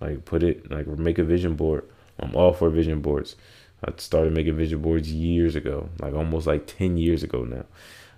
Like 0.00 0.24
put 0.24 0.42
it 0.42 0.70
like 0.70 0.86
make 0.86 1.18
a 1.18 1.24
vision 1.24 1.54
board. 1.54 1.84
I'm 2.18 2.34
all 2.34 2.52
for 2.52 2.68
vision 2.70 3.00
boards. 3.00 3.36
I 3.84 3.92
started 3.96 4.32
making 4.32 4.56
vision 4.56 4.80
boards 4.80 5.12
years 5.12 5.56
ago, 5.56 5.88
like 6.00 6.14
almost 6.14 6.46
like 6.46 6.66
10 6.66 6.96
years 6.96 7.22
ago 7.22 7.44
now. 7.44 7.64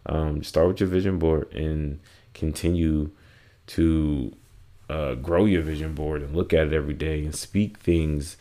Um, 0.07 0.43
start 0.43 0.69
with 0.69 0.81
your 0.81 0.89
vision 0.89 1.19
board 1.19 1.51
and 1.55 2.01
continue 2.35 3.11
to 3.69 4.35
uh, 4.91 5.15
grow 5.15 5.47
your 5.47 5.63
vision 5.63 5.95
board 5.95 6.23
and 6.23 6.37
look 6.37 6.53
at 6.53 6.67
it 6.67 6.73
every 6.73 6.93
day 6.93 7.25
and 7.25 7.35
speak 7.35 7.79
things 7.79 8.37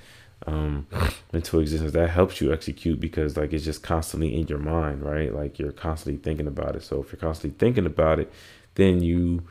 um, 0.46 0.88
into 1.34 1.60
existence. 1.60 1.94
That 1.94 2.10
helps 2.10 2.42
you 2.42 2.52
execute 2.52 3.00
because 3.00 3.38
like 3.38 3.54
it's 3.54 3.64
just 3.64 3.84
constantly 3.84 4.36
in 4.36 4.48
your 4.48 4.60
mind, 4.60 5.02
right? 5.04 5.34
Like 5.34 5.60
you're 5.60 5.72
constantly 5.72 6.22
thinking 6.22 6.48
about 6.48 6.76
it. 6.76 6.84
So 6.84 7.02
if 7.02 7.12
you're 7.12 7.20
constantly 7.20 7.58
thinking 7.58 7.86
about 7.86 8.20
it, 8.20 8.32
then 8.76 9.02
you 9.02 9.44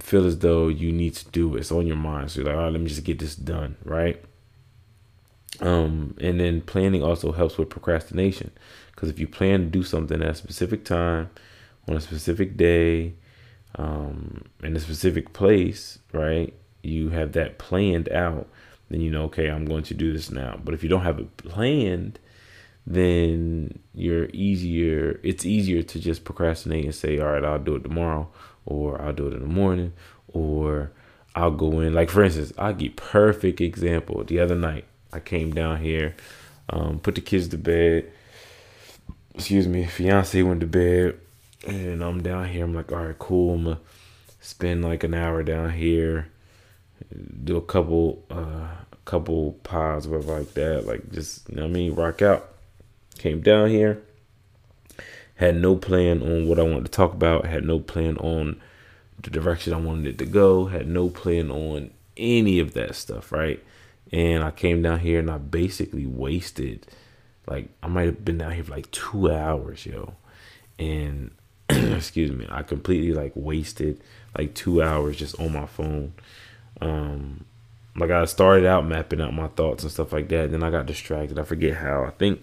feel 0.00 0.26
as 0.26 0.38
though 0.38 0.68
you 0.68 0.92
need 0.92 1.14
to 1.14 1.28
do 1.30 1.54
it. 1.54 1.60
It's 1.60 1.72
on 1.72 1.86
your 1.86 1.96
mind. 1.96 2.32
So 2.32 2.40
you're 2.40 2.48
like, 2.48 2.56
all 2.56 2.64
right, 2.64 2.72
let 2.72 2.80
me 2.80 2.88
just 2.88 3.04
get 3.04 3.20
this 3.20 3.36
done, 3.36 3.76
right? 3.84 4.22
Um, 5.60 6.16
and 6.20 6.40
then 6.40 6.62
planning 6.62 7.02
also 7.02 7.32
helps 7.32 7.56
with 7.56 7.70
procrastination 7.70 8.50
because 8.90 9.08
if 9.08 9.18
you 9.18 9.28
plan 9.28 9.60
to 9.60 9.66
do 9.66 9.82
something 9.82 10.22
at 10.22 10.28
a 10.28 10.34
specific 10.34 10.84
time, 10.84 11.30
on 11.88 11.96
a 11.96 12.00
specific 12.00 12.56
day, 12.56 13.14
um, 13.76 14.44
in 14.62 14.76
a 14.76 14.80
specific 14.80 15.32
place, 15.32 15.98
right? 16.12 16.54
You 16.82 17.10
have 17.10 17.32
that 17.32 17.58
planned 17.58 18.10
out, 18.10 18.48
then 18.88 19.00
you 19.00 19.10
know, 19.10 19.24
okay, 19.24 19.48
I'm 19.48 19.64
going 19.64 19.82
to 19.84 19.94
do 19.94 20.12
this 20.12 20.30
now. 20.30 20.58
But 20.62 20.74
if 20.74 20.82
you 20.82 20.88
don't 20.88 21.02
have 21.02 21.18
it 21.18 21.36
planned, 21.36 22.18
then 22.86 23.78
you're 23.94 24.28
easier. 24.32 25.20
It's 25.22 25.44
easier 25.44 25.82
to 25.82 25.98
just 25.98 26.24
procrastinate 26.24 26.84
and 26.84 26.94
say, 26.94 27.18
all 27.18 27.32
right, 27.32 27.44
I'll 27.44 27.58
do 27.58 27.76
it 27.76 27.84
tomorrow, 27.84 28.30
or 28.66 29.00
I'll 29.00 29.12
do 29.12 29.26
it 29.26 29.34
in 29.34 29.40
the 29.40 29.46
morning, 29.46 29.92
or 30.28 30.92
I'll 31.34 31.50
go 31.50 31.80
in. 31.80 31.94
Like 31.94 32.10
for 32.10 32.22
instance, 32.22 32.52
I'll 32.58 32.74
give 32.74 32.96
perfect 32.96 33.60
example. 33.60 34.22
The 34.24 34.38
other 34.40 34.54
night, 34.56 34.84
I 35.14 35.20
came 35.20 35.52
down 35.52 35.78
here, 35.78 36.16
um, 36.68 36.98
put 36.98 37.14
the 37.14 37.20
kids 37.20 37.48
to 37.48 37.58
bed, 37.58 38.10
excuse 39.34 39.68
me, 39.68 39.84
fiance 39.84 40.42
went 40.42 40.60
to 40.60 40.66
bed, 40.66 41.18
and 41.66 42.02
I'm 42.02 42.22
down 42.22 42.48
here. 42.48 42.64
I'm 42.64 42.74
like, 42.74 42.92
all 42.92 43.04
right, 43.04 43.18
cool. 43.18 43.54
I'm 43.54 43.64
gonna 43.64 43.78
spend 44.40 44.84
like 44.84 45.04
an 45.04 45.14
hour 45.14 45.42
down 45.42 45.70
here, 45.72 46.28
do 47.44 47.56
a 47.56 47.62
couple, 47.62 48.24
uh, 48.30 48.68
a 48.92 48.96
couple 49.04 49.52
pies, 49.62 50.06
whatever 50.08 50.38
like 50.38 50.54
that. 50.54 50.86
Like 50.86 51.10
just, 51.12 51.48
you 51.48 51.56
know 51.56 51.62
what 51.62 51.70
I 51.70 51.72
mean, 51.72 51.94
rock 51.94 52.22
out. 52.22 52.50
Came 53.18 53.40
down 53.40 53.70
here, 53.70 54.02
had 55.36 55.56
no 55.56 55.76
plan 55.76 56.22
on 56.22 56.48
what 56.48 56.58
I 56.58 56.62
wanted 56.62 56.86
to 56.86 56.90
talk 56.90 57.12
about. 57.12 57.46
Had 57.46 57.64
no 57.64 57.78
plan 57.78 58.16
on 58.18 58.60
the 59.22 59.30
direction 59.30 59.72
I 59.72 59.78
wanted 59.78 60.06
it 60.06 60.18
to 60.18 60.26
go. 60.26 60.66
Had 60.66 60.88
no 60.88 61.08
plan 61.08 61.50
on 61.50 61.90
any 62.16 62.58
of 62.58 62.74
that 62.74 62.94
stuff, 62.94 63.32
right? 63.32 63.62
And 64.14 64.44
I 64.44 64.52
came 64.52 64.80
down 64.80 65.00
here 65.00 65.18
and 65.18 65.28
I 65.28 65.38
basically 65.38 66.06
wasted 66.06 66.86
like 67.48 67.68
I 67.82 67.88
might 67.88 68.06
have 68.06 68.24
been 68.24 68.38
down 68.38 68.52
here 68.52 68.62
for 68.62 68.70
like 68.70 68.88
two 68.92 69.28
hours, 69.28 69.84
yo. 69.84 70.14
And 70.78 71.32
excuse 71.68 72.30
me, 72.30 72.46
I 72.48 72.62
completely 72.62 73.12
like 73.12 73.32
wasted 73.34 74.00
like 74.38 74.54
two 74.54 74.80
hours 74.80 75.16
just 75.16 75.38
on 75.40 75.52
my 75.52 75.66
phone. 75.66 76.14
Um 76.80 77.44
like 77.96 78.12
I 78.12 78.24
started 78.26 78.64
out 78.66 78.86
mapping 78.86 79.20
out 79.20 79.34
my 79.34 79.48
thoughts 79.48 79.82
and 79.82 79.90
stuff 79.90 80.12
like 80.12 80.28
that. 80.28 80.52
Then 80.52 80.62
I 80.62 80.70
got 80.70 80.86
distracted. 80.86 81.36
I 81.36 81.42
forget 81.42 81.78
how. 81.78 82.04
I 82.04 82.10
think 82.10 82.42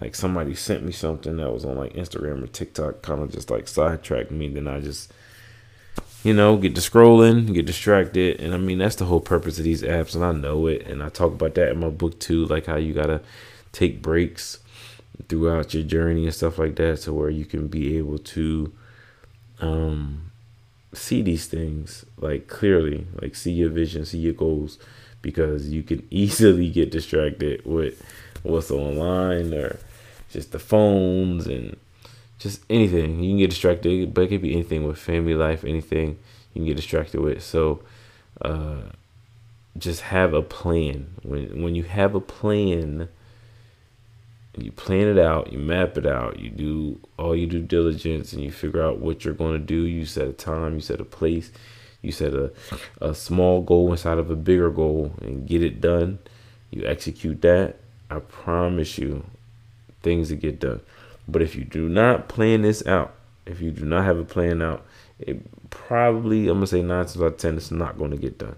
like 0.00 0.16
somebody 0.16 0.56
sent 0.56 0.82
me 0.82 0.90
something 0.90 1.36
that 1.36 1.52
was 1.52 1.64
on 1.64 1.76
like 1.76 1.92
Instagram 1.94 2.42
or 2.42 2.48
TikTok, 2.48 3.02
kind 3.02 3.22
of 3.22 3.30
just 3.30 3.48
like 3.48 3.68
sidetracked 3.68 4.32
me. 4.32 4.48
Then 4.48 4.66
I 4.66 4.80
just 4.80 5.12
you 6.22 6.34
know, 6.34 6.56
get 6.56 6.74
to 6.74 6.80
scrolling, 6.80 7.52
get 7.54 7.66
distracted. 7.66 8.40
And 8.40 8.54
I 8.54 8.58
mean, 8.58 8.78
that's 8.78 8.96
the 8.96 9.04
whole 9.04 9.20
purpose 9.20 9.58
of 9.58 9.64
these 9.64 9.82
apps. 9.82 10.14
And 10.14 10.24
I 10.24 10.32
know 10.32 10.66
it. 10.66 10.86
And 10.86 11.02
I 11.02 11.08
talk 11.08 11.32
about 11.32 11.54
that 11.54 11.70
in 11.70 11.80
my 11.80 11.88
book 11.88 12.18
too, 12.18 12.46
like 12.46 12.66
how 12.66 12.76
you 12.76 12.92
got 12.92 13.06
to 13.06 13.20
take 13.72 14.02
breaks 14.02 14.58
throughout 15.28 15.74
your 15.74 15.82
journey 15.82 16.24
and 16.24 16.34
stuff 16.34 16.58
like 16.58 16.76
that. 16.76 17.00
So 17.00 17.12
where 17.12 17.30
you 17.30 17.44
can 17.44 17.68
be 17.68 17.96
able 17.96 18.18
to 18.18 18.72
um, 19.60 20.30
see 20.92 21.22
these 21.22 21.46
things 21.46 22.04
like 22.18 22.48
clearly, 22.48 23.06
like 23.20 23.34
see 23.34 23.52
your 23.52 23.70
vision, 23.70 24.04
see 24.04 24.18
your 24.18 24.34
goals, 24.34 24.78
because 25.22 25.68
you 25.68 25.82
can 25.82 26.06
easily 26.10 26.70
get 26.70 26.90
distracted 26.90 27.64
with 27.64 28.04
what's 28.42 28.70
online 28.70 29.52
or 29.54 29.78
just 30.30 30.52
the 30.52 30.58
phones 30.58 31.46
and 31.46 31.76
just 32.38 32.62
anything. 32.68 33.22
You 33.22 33.30
can 33.30 33.38
get 33.38 33.50
distracted, 33.50 34.12
but 34.12 34.22
it 34.22 34.28
could 34.28 34.42
be 34.42 34.52
anything 34.52 34.86
with 34.86 34.98
family 34.98 35.34
life, 35.34 35.64
anything 35.64 36.18
you 36.52 36.60
can 36.60 36.66
get 36.66 36.76
distracted 36.76 37.20
with. 37.20 37.42
So, 37.42 37.82
uh, 38.42 38.82
just 39.78 40.02
have 40.02 40.34
a 40.34 40.42
plan. 40.42 41.14
When 41.22 41.62
when 41.62 41.74
you 41.74 41.84
have 41.84 42.14
a 42.14 42.20
plan, 42.20 43.08
you 44.56 44.72
plan 44.72 45.08
it 45.08 45.18
out, 45.18 45.52
you 45.52 45.58
map 45.58 45.98
it 45.98 46.06
out, 46.06 46.38
you 46.38 46.50
do 46.50 46.98
all 47.18 47.36
your 47.36 47.48
due 47.48 47.62
diligence, 47.62 48.32
and 48.32 48.42
you 48.42 48.50
figure 48.50 48.82
out 48.82 48.98
what 48.98 49.24
you're 49.24 49.34
going 49.34 49.52
to 49.52 49.64
do. 49.64 49.82
You 49.82 50.06
set 50.06 50.28
a 50.28 50.32
time, 50.32 50.74
you 50.74 50.80
set 50.80 51.00
a 51.00 51.04
place, 51.04 51.50
you 52.02 52.12
set 52.12 52.32
a 52.32 52.52
a 53.00 53.14
small 53.14 53.62
goal 53.62 53.90
inside 53.90 54.18
of 54.18 54.30
a 54.30 54.36
bigger 54.36 54.70
goal, 54.70 55.12
and 55.20 55.46
get 55.46 55.62
it 55.62 55.80
done. 55.80 56.18
You 56.70 56.86
execute 56.86 57.42
that. 57.42 57.76
I 58.10 58.20
promise 58.20 58.98
you, 58.98 59.24
things 60.02 60.28
to 60.28 60.36
get 60.36 60.60
done. 60.60 60.80
But 61.28 61.42
if 61.42 61.56
you 61.56 61.64
do 61.64 61.88
not 61.88 62.28
plan 62.28 62.62
this 62.62 62.86
out, 62.86 63.14
if 63.46 63.60
you 63.60 63.70
do 63.70 63.84
not 63.84 64.04
have 64.04 64.18
a 64.18 64.24
plan 64.24 64.62
out, 64.62 64.84
it 65.18 65.40
probably 65.70 66.48
I'm 66.48 66.56
gonna 66.56 66.66
say 66.66 66.82
nine 66.82 67.04
times 67.06 67.16
out 67.16 67.24
of 67.24 67.36
ten 67.36 67.56
it's 67.56 67.70
not 67.70 67.98
gonna 67.98 68.16
get 68.16 68.38
done. 68.38 68.56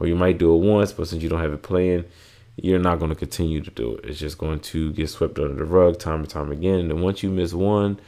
Or 0.00 0.06
you 0.06 0.14
might 0.14 0.38
do 0.38 0.54
it 0.54 0.58
once, 0.58 0.92
but 0.92 1.08
since 1.08 1.22
you 1.22 1.28
don't 1.28 1.40
have 1.40 1.52
a 1.52 1.58
plan, 1.58 2.04
you're 2.56 2.78
not 2.78 2.98
gonna 2.98 3.14
continue 3.14 3.60
to 3.60 3.70
do 3.70 3.96
it. 3.96 4.04
It's 4.04 4.18
just 4.18 4.38
going 4.38 4.60
to 4.60 4.92
get 4.92 5.08
swept 5.08 5.38
under 5.38 5.54
the 5.54 5.64
rug 5.64 5.98
time 5.98 6.20
and 6.20 6.28
time 6.28 6.52
again. 6.52 6.90
And 6.90 7.02
once 7.02 7.22
you 7.22 7.30
miss 7.30 7.52
one, 7.52 8.00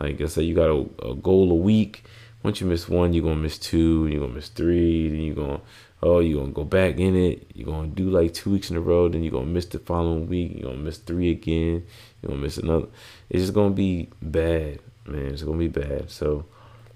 like 0.00 0.20
I 0.20 0.26
said, 0.26 0.44
you 0.44 0.54
got 0.54 0.70
a, 0.70 1.10
a 1.10 1.14
goal 1.14 1.50
a 1.50 1.54
week. 1.54 2.04
Once 2.42 2.60
you 2.60 2.66
miss 2.66 2.88
one, 2.88 3.12
you're 3.12 3.24
gonna 3.24 3.36
miss 3.36 3.58
two, 3.58 4.06
you're 4.06 4.20
gonna 4.20 4.34
miss 4.34 4.48
three, 4.48 5.08
then 5.08 5.20
you're 5.20 5.34
gonna 5.34 5.60
oh, 6.02 6.20
you're 6.20 6.40
gonna 6.40 6.52
go 6.52 6.64
back 6.64 6.98
in 6.98 7.16
it. 7.16 7.46
You're 7.54 7.66
gonna 7.66 7.88
do 7.88 8.10
like 8.10 8.34
two 8.34 8.50
weeks 8.50 8.70
in 8.70 8.76
a 8.76 8.80
row, 8.80 9.08
then 9.08 9.22
you're 9.22 9.32
gonna 9.32 9.46
miss 9.46 9.66
the 9.66 9.78
following 9.78 10.28
week. 10.28 10.52
You're 10.54 10.70
gonna 10.70 10.82
miss 10.82 10.98
three 10.98 11.30
again. 11.30 11.86
You're 12.22 12.30
gonna 12.30 12.42
miss 12.42 12.58
another. 12.58 12.86
It's 13.30 13.42
just 13.42 13.54
gonna 13.54 13.74
be 13.74 14.08
bad, 14.20 14.80
man. 15.06 15.26
It's 15.26 15.42
gonna 15.42 15.58
be 15.58 15.68
bad. 15.68 16.10
So, 16.10 16.44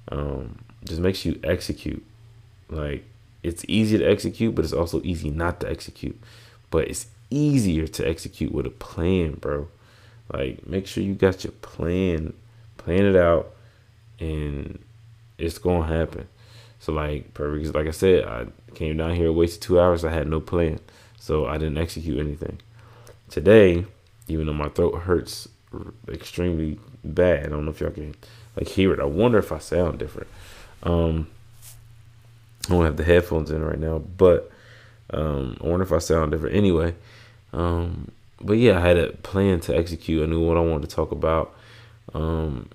um, 0.08 0.58
just 0.84 1.00
makes 1.00 1.24
you 1.24 1.40
execute. 1.44 2.04
Like 2.68 3.04
it's 3.42 3.64
easy 3.68 3.98
to 3.98 4.04
execute, 4.04 4.54
but 4.54 4.64
it's 4.64 4.74
also 4.74 5.00
easy 5.02 5.30
not 5.30 5.60
to 5.60 5.70
execute. 5.70 6.18
But 6.70 6.88
it's 6.88 7.06
easier 7.30 7.86
to 7.86 8.08
execute 8.08 8.52
with 8.52 8.66
a 8.66 8.70
plan, 8.70 9.34
bro. 9.34 9.68
Like 10.32 10.66
make 10.66 10.86
sure 10.86 11.02
you 11.02 11.14
got 11.14 11.42
your 11.42 11.52
plan, 11.52 12.34
plan 12.76 13.04
it 13.04 13.16
out, 13.16 13.52
and 14.18 14.78
it's 15.38 15.58
gonna 15.58 15.86
happen. 15.86 16.28
So 16.80 16.92
like, 16.92 17.32
perfect. 17.34 17.74
Like 17.74 17.86
I 17.86 17.92
said, 17.92 18.24
I 18.24 18.46
came 18.74 18.96
down 18.96 19.14
here, 19.14 19.30
wasted 19.30 19.62
two 19.62 19.78
hours. 19.78 20.04
I 20.04 20.12
had 20.12 20.26
no 20.26 20.40
plan, 20.40 20.80
so 21.18 21.46
I 21.46 21.58
didn't 21.58 21.78
execute 21.78 22.18
anything. 22.18 22.58
Today, 23.28 23.84
even 24.26 24.46
though 24.46 24.54
my 24.54 24.70
throat 24.70 25.02
hurts 25.02 25.48
extremely 26.08 26.78
bad, 27.04 27.46
I 27.46 27.48
don't 27.50 27.64
know 27.64 27.70
if 27.70 27.80
y'all 27.80 27.90
can 27.90 28.14
like 28.56 28.68
hear 28.68 28.92
it. 28.92 29.00
I 29.00 29.04
wonder 29.04 29.38
if 29.38 29.52
I 29.52 29.58
sound 29.58 29.98
different. 29.98 30.28
Um, 30.82 31.28
I 32.68 32.72
don't 32.72 32.84
have 32.84 32.96
the 32.96 33.04
headphones 33.04 33.50
in 33.50 33.62
right 33.62 33.78
now, 33.78 33.98
but 33.98 34.50
um, 35.10 35.58
I 35.62 35.66
wonder 35.66 35.84
if 35.84 35.92
I 35.92 35.98
sound 35.98 36.32
different. 36.32 36.56
Anyway, 36.56 36.94
um, 37.52 38.10
but 38.40 38.54
yeah, 38.54 38.78
I 38.78 38.80
had 38.80 38.96
a 38.96 39.12
plan 39.12 39.60
to 39.60 39.76
execute. 39.76 40.22
I 40.22 40.26
knew 40.26 40.40
what 40.40 40.56
I 40.56 40.60
wanted 40.60 40.88
to 40.88 40.96
talk 40.96 41.12
about. 41.12 41.54
Um, 42.14 42.70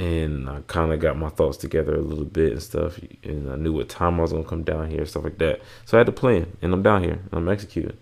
and 0.00 0.48
I 0.48 0.62
kind 0.66 0.92
of 0.92 1.00
got 1.00 1.16
my 1.16 1.28
thoughts 1.28 1.56
together 1.56 1.94
a 1.94 2.00
little 2.00 2.24
bit 2.24 2.52
and 2.52 2.62
stuff, 2.62 2.98
and 3.22 3.50
I 3.50 3.56
knew 3.56 3.72
what 3.72 3.88
time 3.88 4.18
I 4.18 4.22
was 4.22 4.32
gonna 4.32 4.44
come 4.44 4.64
down 4.64 4.90
here, 4.90 5.00
and 5.00 5.08
stuff 5.08 5.24
like 5.24 5.38
that. 5.38 5.60
So 5.84 5.96
I 5.96 6.00
had 6.00 6.08
a 6.08 6.12
plan, 6.12 6.56
and 6.62 6.72
I'm 6.72 6.82
down 6.82 7.04
here, 7.04 7.20
and 7.30 7.34
I'm 7.34 7.48
executing. 7.48 7.96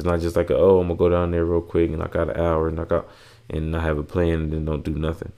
It's 0.00 0.04
not 0.04 0.20
just 0.20 0.36
like, 0.36 0.50
oh, 0.50 0.80
I'm 0.80 0.88
gonna 0.88 0.98
go 0.98 1.08
down 1.08 1.30
there 1.30 1.44
real 1.44 1.60
quick 1.60 1.90
and 1.90 2.02
I 2.02 2.06
got 2.06 2.30
an 2.30 2.40
hour 2.40 2.68
and 2.68 2.80
I 2.80 2.84
got, 2.84 3.06
and 3.48 3.76
I 3.76 3.82
have 3.82 3.98
a 3.98 4.02
plan 4.02 4.40
and 4.40 4.52
then 4.52 4.64
don't 4.64 4.84
do 4.84 4.94
nothing. 4.94 5.32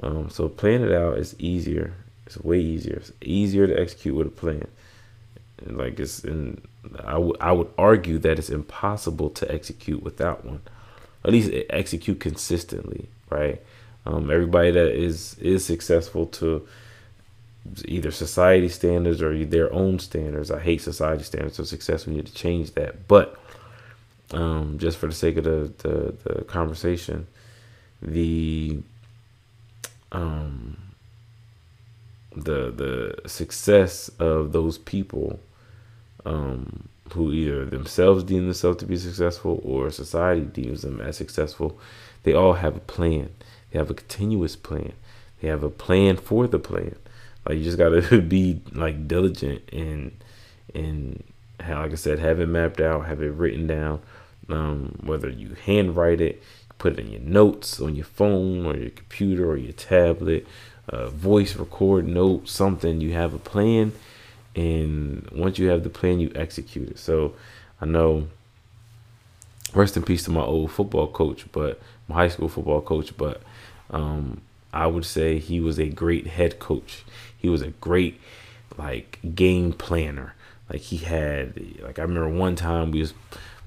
Um, 0.00 0.30
so 0.30 0.48
plan 0.48 0.82
it 0.82 0.92
out 0.92 1.18
is 1.18 1.34
easier. 1.38 1.94
It's 2.26 2.38
way 2.38 2.60
easier. 2.60 2.96
It's 2.96 3.12
easier 3.20 3.66
to 3.66 3.78
execute 3.78 4.14
with 4.14 4.26
a 4.28 4.30
plan. 4.30 4.68
And 5.58 5.76
like 5.76 5.98
it's, 5.98 6.22
and 6.22 6.62
I, 7.02 7.18
would 7.18 7.72
argue 7.78 8.18
that 8.18 8.38
it's 8.38 8.50
impossible 8.50 9.30
to 9.30 9.52
execute 9.52 10.02
without 10.02 10.44
one. 10.44 10.60
At 11.24 11.32
least 11.32 11.50
execute 11.70 12.20
consistently, 12.20 13.08
right? 13.30 13.60
Um, 14.06 14.30
everybody 14.30 14.70
that 14.70 14.92
is 14.92 15.36
is 15.38 15.64
successful 15.64 16.26
to 16.26 16.66
either 17.84 18.10
society 18.10 18.68
standards 18.68 19.20
or 19.20 19.44
their 19.44 19.72
own 19.72 19.98
standards. 19.98 20.50
I 20.50 20.60
hate 20.60 20.80
society 20.80 21.24
standards 21.24 21.58
of 21.58 21.66
success. 21.66 22.06
We 22.06 22.14
need 22.14 22.26
to 22.26 22.34
change 22.34 22.72
that. 22.74 23.08
But 23.08 23.38
um, 24.32 24.78
just 24.78 24.98
for 24.98 25.06
the 25.08 25.14
sake 25.14 25.36
of 25.36 25.44
the, 25.44 25.72
the, 25.78 26.14
the 26.24 26.44
conversation, 26.44 27.26
the 28.00 28.78
um, 30.12 30.76
the 32.34 32.70
the 32.70 33.28
success 33.28 34.08
of 34.18 34.52
those 34.52 34.78
people 34.78 35.40
um, 36.24 36.88
who 37.12 37.32
either 37.32 37.64
themselves 37.64 38.24
deem 38.24 38.44
themselves 38.44 38.78
to 38.78 38.86
be 38.86 38.96
successful 38.96 39.60
or 39.64 39.90
society 39.90 40.42
deems 40.42 40.82
them 40.82 41.00
as 41.00 41.16
successful, 41.16 41.78
they 42.24 42.34
all 42.34 42.54
have 42.54 42.76
a 42.76 42.80
plan. 42.80 43.30
They 43.70 43.78
have 43.78 43.90
a 43.90 43.94
continuous 43.94 44.56
plan. 44.56 44.92
They 45.40 45.48
have 45.48 45.62
a 45.62 45.70
plan 45.70 46.16
for 46.16 46.46
the 46.46 46.58
plan. 46.58 46.96
Like 47.46 47.58
you 47.58 47.64
just 47.64 47.78
gotta 47.78 48.20
be 48.28 48.60
like 48.72 49.06
diligent 49.08 49.62
and 49.72 50.16
and 50.74 51.22
how 51.60 51.82
like 51.82 51.92
I 51.92 51.96
said, 51.96 52.18
have 52.18 52.40
it 52.40 52.46
mapped 52.46 52.80
out, 52.80 53.06
have 53.06 53.22
it 53.22 53.32
written 53.32 53.66
down. 53.66 54.00
Um, 54.48 54.98
whether 55.02 55.28
you 55.28 55.56
handwrite 55.64 56.20
it, 56.20 56.42
put 56.78 56.94
it 56.94 57.00
in 57.00 57.10
your 57.10 57.20
notes 57.20 57.80
on 57.80 57.96
your 57.96 58.04
phone 58.04 58.64
or 58.64 58.76
your 58.76 58.90
computer 58.90 59.50
or 59.50 59.56
your 59.56 59.72
tablet, 59.72 60.46
uh, 60.88 61.08
voice 61.08 61.56
record 61.56 62.06
note, 62.06 62.48
something. 62.48 63.00
You 63.00 63.12
have 63.14 63.34
a 63.34 63.38
plan, 63.38 63.92
and 64.54 65.28
once 65.32 65.58
you 65.58 65.68
have 65.68 65.82
the 65.82 65.90
plan, 65.90 66.20
you 66.20 66.30
execute 66.34 66.90
it. 66.90 66.98
So 66.98 67.34
I 67.80 67.86
know. 67.86 68.28
Rest 69.74 69.96
in 69.96 70.04
peace 70.04 70.22
to 70.24 70.30
my 70.30 70.42
old 70.42 70.70
football 70.70 71.08
coach, 71.08 71.44
but 71.52 71.80
high 72.10 72.28
school 72.28 72.48
football 72.48 72.80
coach, 72.80 73.16
but 73.16 73.42
um, 73.90 74.40
I 74.72 74.86
would 74.86 75.04
say 75.04 75.38
he 75.38 75.60
was 75.60 75.78
a 75.78 75.88
great 75.88 76.26
head 76.26 76.58
coach. 76.58 77.04
He 77.36 77.48
was 77.48 77.62
a 77.62 77.70
great 77.70 78.20
like 78.76 79.18
game 79.34 79.72
planner. 79.72 80.34
Like 80.70 80.82
he 80.82 80.98
had 80.98 81.60
like 81.80 81.98
I 81.98 82.02
remember 82.02 82.28
one 82.28 82.56
time 82.56 82.90
we 82.90 83.00
was 83.00 83.14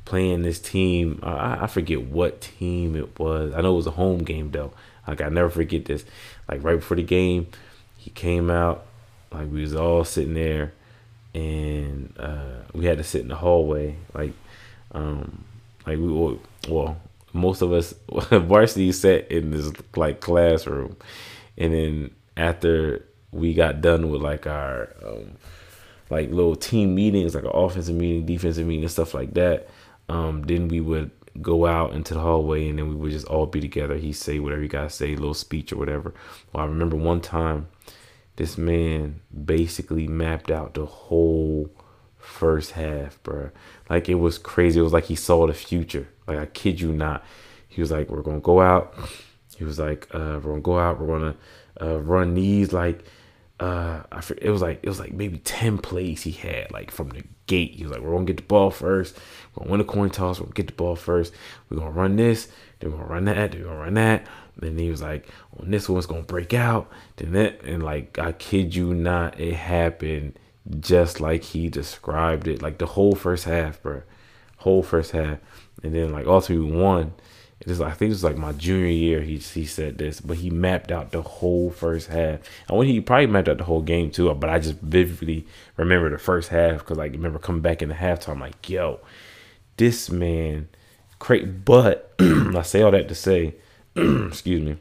playing 0.05 0.41
this 0.41 0.59
team. 0.59 1.19
I, 1.23 1.63
I 1.63 1.67
forget 1.67 2.01
what 2.01 2.41
team 2.41 2.95
it 2.95 3.19
was. 3.19 3.53
I 3.53 3.61
know 3.61 3.73
it 3.73 3.77
was 3.77 3.87
a 3.87 3.91
home 3.91 4.19
game 4.19 4.51
though. 4.51 4.73
Like 5.07 5.21
I 5.21 5.29
never 5.29 5.49
forget 5.49 5.85
this. 5.85 6.05
Like 6.47 6.63
right 6.63 6.75
before 6.75 6.97
the 6.97 7.03
game, 7.03 7.47
he 7.97 8.09
came 8.09 8.49
out. 8.49 8.85
Like 9.31 9.51
we 9.51 9.61
was 9.61 9.75
all 9.75 10.03
sitting 10.03 10.33
there, 10.33 10.73
and 11.33 12.13
uh, 12.17 12.63
we 12.73 12.85
had 12.85 12.97
to 12.97 13.03
sit 13.03 13.21
in 13.21 13.27
the 13.27 13.35
hallway. 13.35 13.95
Like, 14.13 14.33
um, 14.91 15.45
like 15.85 15.97
we 15.97 16.37
well, 16.67 16.97
most 17.33 17.61
of 17.61 17.71
us 17.71 17.93
varsity 18.31 18.91
sat 18.91 19.31
in 19.31 19.51
this 19.51 19.71
like 19.95 20.19
classroom, 20.21 20.97
and 21.57 21.73
then 21.73 22.11
after 22.37 23.05
we 23.31 23.53
got 23.53 23.81
done 23.81 24.09
with 24.09 24.21
like 24.21 24.47
our 24.47 24.95
um, 25.05 25.37
like 26.09 26.29
little 26.31 26.55
team 26.55 26.95
meetings, 26.95 27.35
like 27.35 27.43
an 27.43 27.51
offensive 27.53 27.95
meeting, 27.95 28.25
defensive 28.25 28.65
meeting, 28.65 28.83
and 28.83 28.91
stuff 28.91 29.13
like 29.13 29.33
that. 29.33 29.69
Um, 30.07 30.41
then 30.43 30.67
we 30.67 30.81
would 30.81 31.11
go 31.41 31.65
out 31.65 31.93
into 31.93 32.13
the 32.13 32.19
hallway 32.19 32.67
and 32.67 32.79
then 32.79 32.89
we 32.89 32.95
would 32.95 33.11
just 33.11 33.27
all 33.27 33.45
be 33.45 33.61
together. 33.61 33.95
He 33.95 34.11
say 34.11 34.39
whatever 34.39 34.61
he 34.61 34.67
gotta 34.67 34.89
say, 34.89 35.13
a 35.13 35.15
little 35.15 35.33
speech 35.33 35.71
or 35.71 35.77
whatever. 35.77 36.13
Well, 36.51 36.63
I 36.63 36.67
remember 36.67 36.95
one 36.95 37.21
time 37.21 37.67
this 38.35 38.57
man 38.57 39.21
basically 39.45 40.07
mapped 40.07 40.49
out 40.49 40.73
the 40.73 40.85
whole 40.85 41.69
first 42.17 42.71
half, 42.71 43.21
bro. 43.23 43.51
Like 43.89 44.09
it 44.09 44.15
was 44.15 44.37
crazy. 44.37 44.79
It 44.79 44.83
was 44.83 44.93
like 44.93 45.05
he 45.05 45.15
saw 45.15 45.45
the 45.47 45.53
future. 45.53 46.07
Like 46.29 46.39
I 46.39 46.45
kid 46.45 46.79
you 46.79 46.93
not. 46.93 47.23
He 47.67 47.81
was 47.81 47.91
like, 47.91 48.09
"We're 48.09 48.21
gonna 48.21 48.39
go 48.39 48.61
out." 48.61 48.93
He 49.57 49.63
was 49.65 49.79
like, 49.79 50.07
uh, 50.13 50.39
"We're 50.41 50.51
gonna 50.51 50.61
go 50.61 50.79
out. 50.79 50.99
We're 50.99 51.07
gonna 51.19 51.35
uh, 51.81 51.99
run 51.99 52.33
these 52.33 52.71
like." 52.71 53.03
Uh, 53.59 54.03
I 54.09 54.21
it 54.41 54.51
was 54.51 54.61
like 54.61 54.79
it 54.83 54.87
was 54.87 54.99
like 54.99 55.11
maybe 55.11 55.39
ten 55.39 55.77
plays 55.77 56.21
he 56.21 56.31
had 56.31 56.71
like 56.71 56.91
from 56.91 57.09
the 57.09 57.23
gate. 57.45 57.73
He 57.73 57.83
was 57.83 57.91
like, 57.91 58.01
"We're 58.01 58.13
gonna 58.13 58.25
get 58.25 58.37
the 58.37 58.43
ball 58.43 58.71
first. 58.71 59.17
We're 59.53 59.63
gonna 59.63 59.71
win 59.71 59.81
a 59.81 59.83
coin 59.83 60.09
toss. 60.11 60.39
We're 60.39 60.45
gonna 60.45 60.53
get 60.53 60.67
the 60.67 60.73
ball 60.73 60.95
first. 60.95 61.33
We're 61.69 61.79
gonna 61.79 61.91
run 61.91 62.15
this. 62.15 62.47
Then 62.79 62.91
we're 62.91 62.99
gonna 62.99 63.09
run 63.09 63.25
that. 63.25 63.51
Then 63.51 63.61
we're 63.61 63.67
gonna 63.67 63.79
run 63.79 63.93
that." 63.95 64.27
Then 64.55 64.77
he 64.77 64.89
was 64.89 65.01
like, 65.01 65.27
"On 65.59 65.69
this 65.71 65.89
one's 65.89 66.05
gonna 66.05 66.21
break 66.21 66.53
out." 66.53 66.89
Then 67.17 67.33
that 67.33 67.61
and 67.63 67.83
like 67.83 68.17
I 68.17 68.31
kid 68.31 68.75
you 68.75 68.93
not, 68.93 69.39
it 69.39 69.55
happened 69.55 70.39
just 70.79 71.19
like 71.19 71.43
he 71.43 71.67
described 71.69 72.47
it. 72.47 72.61
Like 72.61 72.77
the 72.77 72.85
whole 72.85 73.15
first 73.15 73.45
half, 73.45 73.81
bro. 73.81 74.03
Whole 74.57 74.83
first 74.83 75.11
half, 75.11 75.39
and 75.83 75.93
then 75.93 76.11
like 76.11 76.27
ultimately 76.27 76.71
won. 76.71 77.13
It 77.59 77.69
is 77.69 77.81
I 77.81 77.91
think 77.91 78.09
it 78.09 78.13
was 78.13 78.23
like 78.23 78.37
my 78.37 78.53
junior 78.53 78.87
year. 78.87 79.21
He 79.21 79.37
he 79.37 79.65
said 79.65 79.97
this, 79.97 80.21
but 80.21 80.37
he 80.37 80.49
mapped 80.49 80.91
out 80.91 81.11
the 81.11 81.21
whole 81.21 81.71
first 81.71 82.07
half. 82.07 82.39
And 82.69 82.77
when 82.77 82.87
he 82.87 83.01
probably 83.01 83.27
mapped 83.27 83.49
out 83.49 83.57
the 83.57 83.65
whole 83.65 83.81
game 83.81 84.11
too, 84.11 84.33
but 84.33 84.49
I 84.49 84.59
just 84.59 84.79
vividly 84.79 85.45
remember 85.75 86.09
the 86.09 86.17
first 86.17 86.49
half 86.49 86.79
because 86.79 86.97
like 86.97 87.11
I 87.11 87.15
remember 87.15 87.39
coming 87.39 87.61
back 87.61 87.81
in 87.81 87.89
the 87.89 87.95
halftime 87.95 88.39
like, 88.39 88.69
yo, 88.69 89.01
this 89.75 90.09
man, 90.09 90.69
great. 91.19 91.65
But 91.65 92.13
I 92.19 92.61
say 92.61 92.81
all 92.81 92.91
that 92.91 93.09
to 93.09 93.15
say, 93.15 93.55
excuse 93.95 94.61
me. 94.61 94.77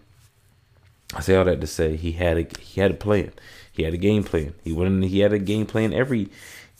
I 1.15 1.21
say 1.21 1.35
all 1.35 1.45
that 1.47 1.61
to 1.61 1.67
say 1.67 1.97
he 1.97 2.13
had 2.13 2.39
a 2.39 2.61
he 2.61 2.81
had 2.81 2.93
a 2.93 2.95
plan. 2.95 3.33
He 3.73 3.83
had 3.83 3.95
a 3.95 3.99
game 3.99 4.25
plan. 4.25 4.55
He 4.63 4.73
went 4.73 4.89
in, 4.89 5.03
he 5.03 5.21
had 5.21 5.33
a 5.33 5.39
game 5.39 5.67
plan 5.67 5.93
every 5.93 6.29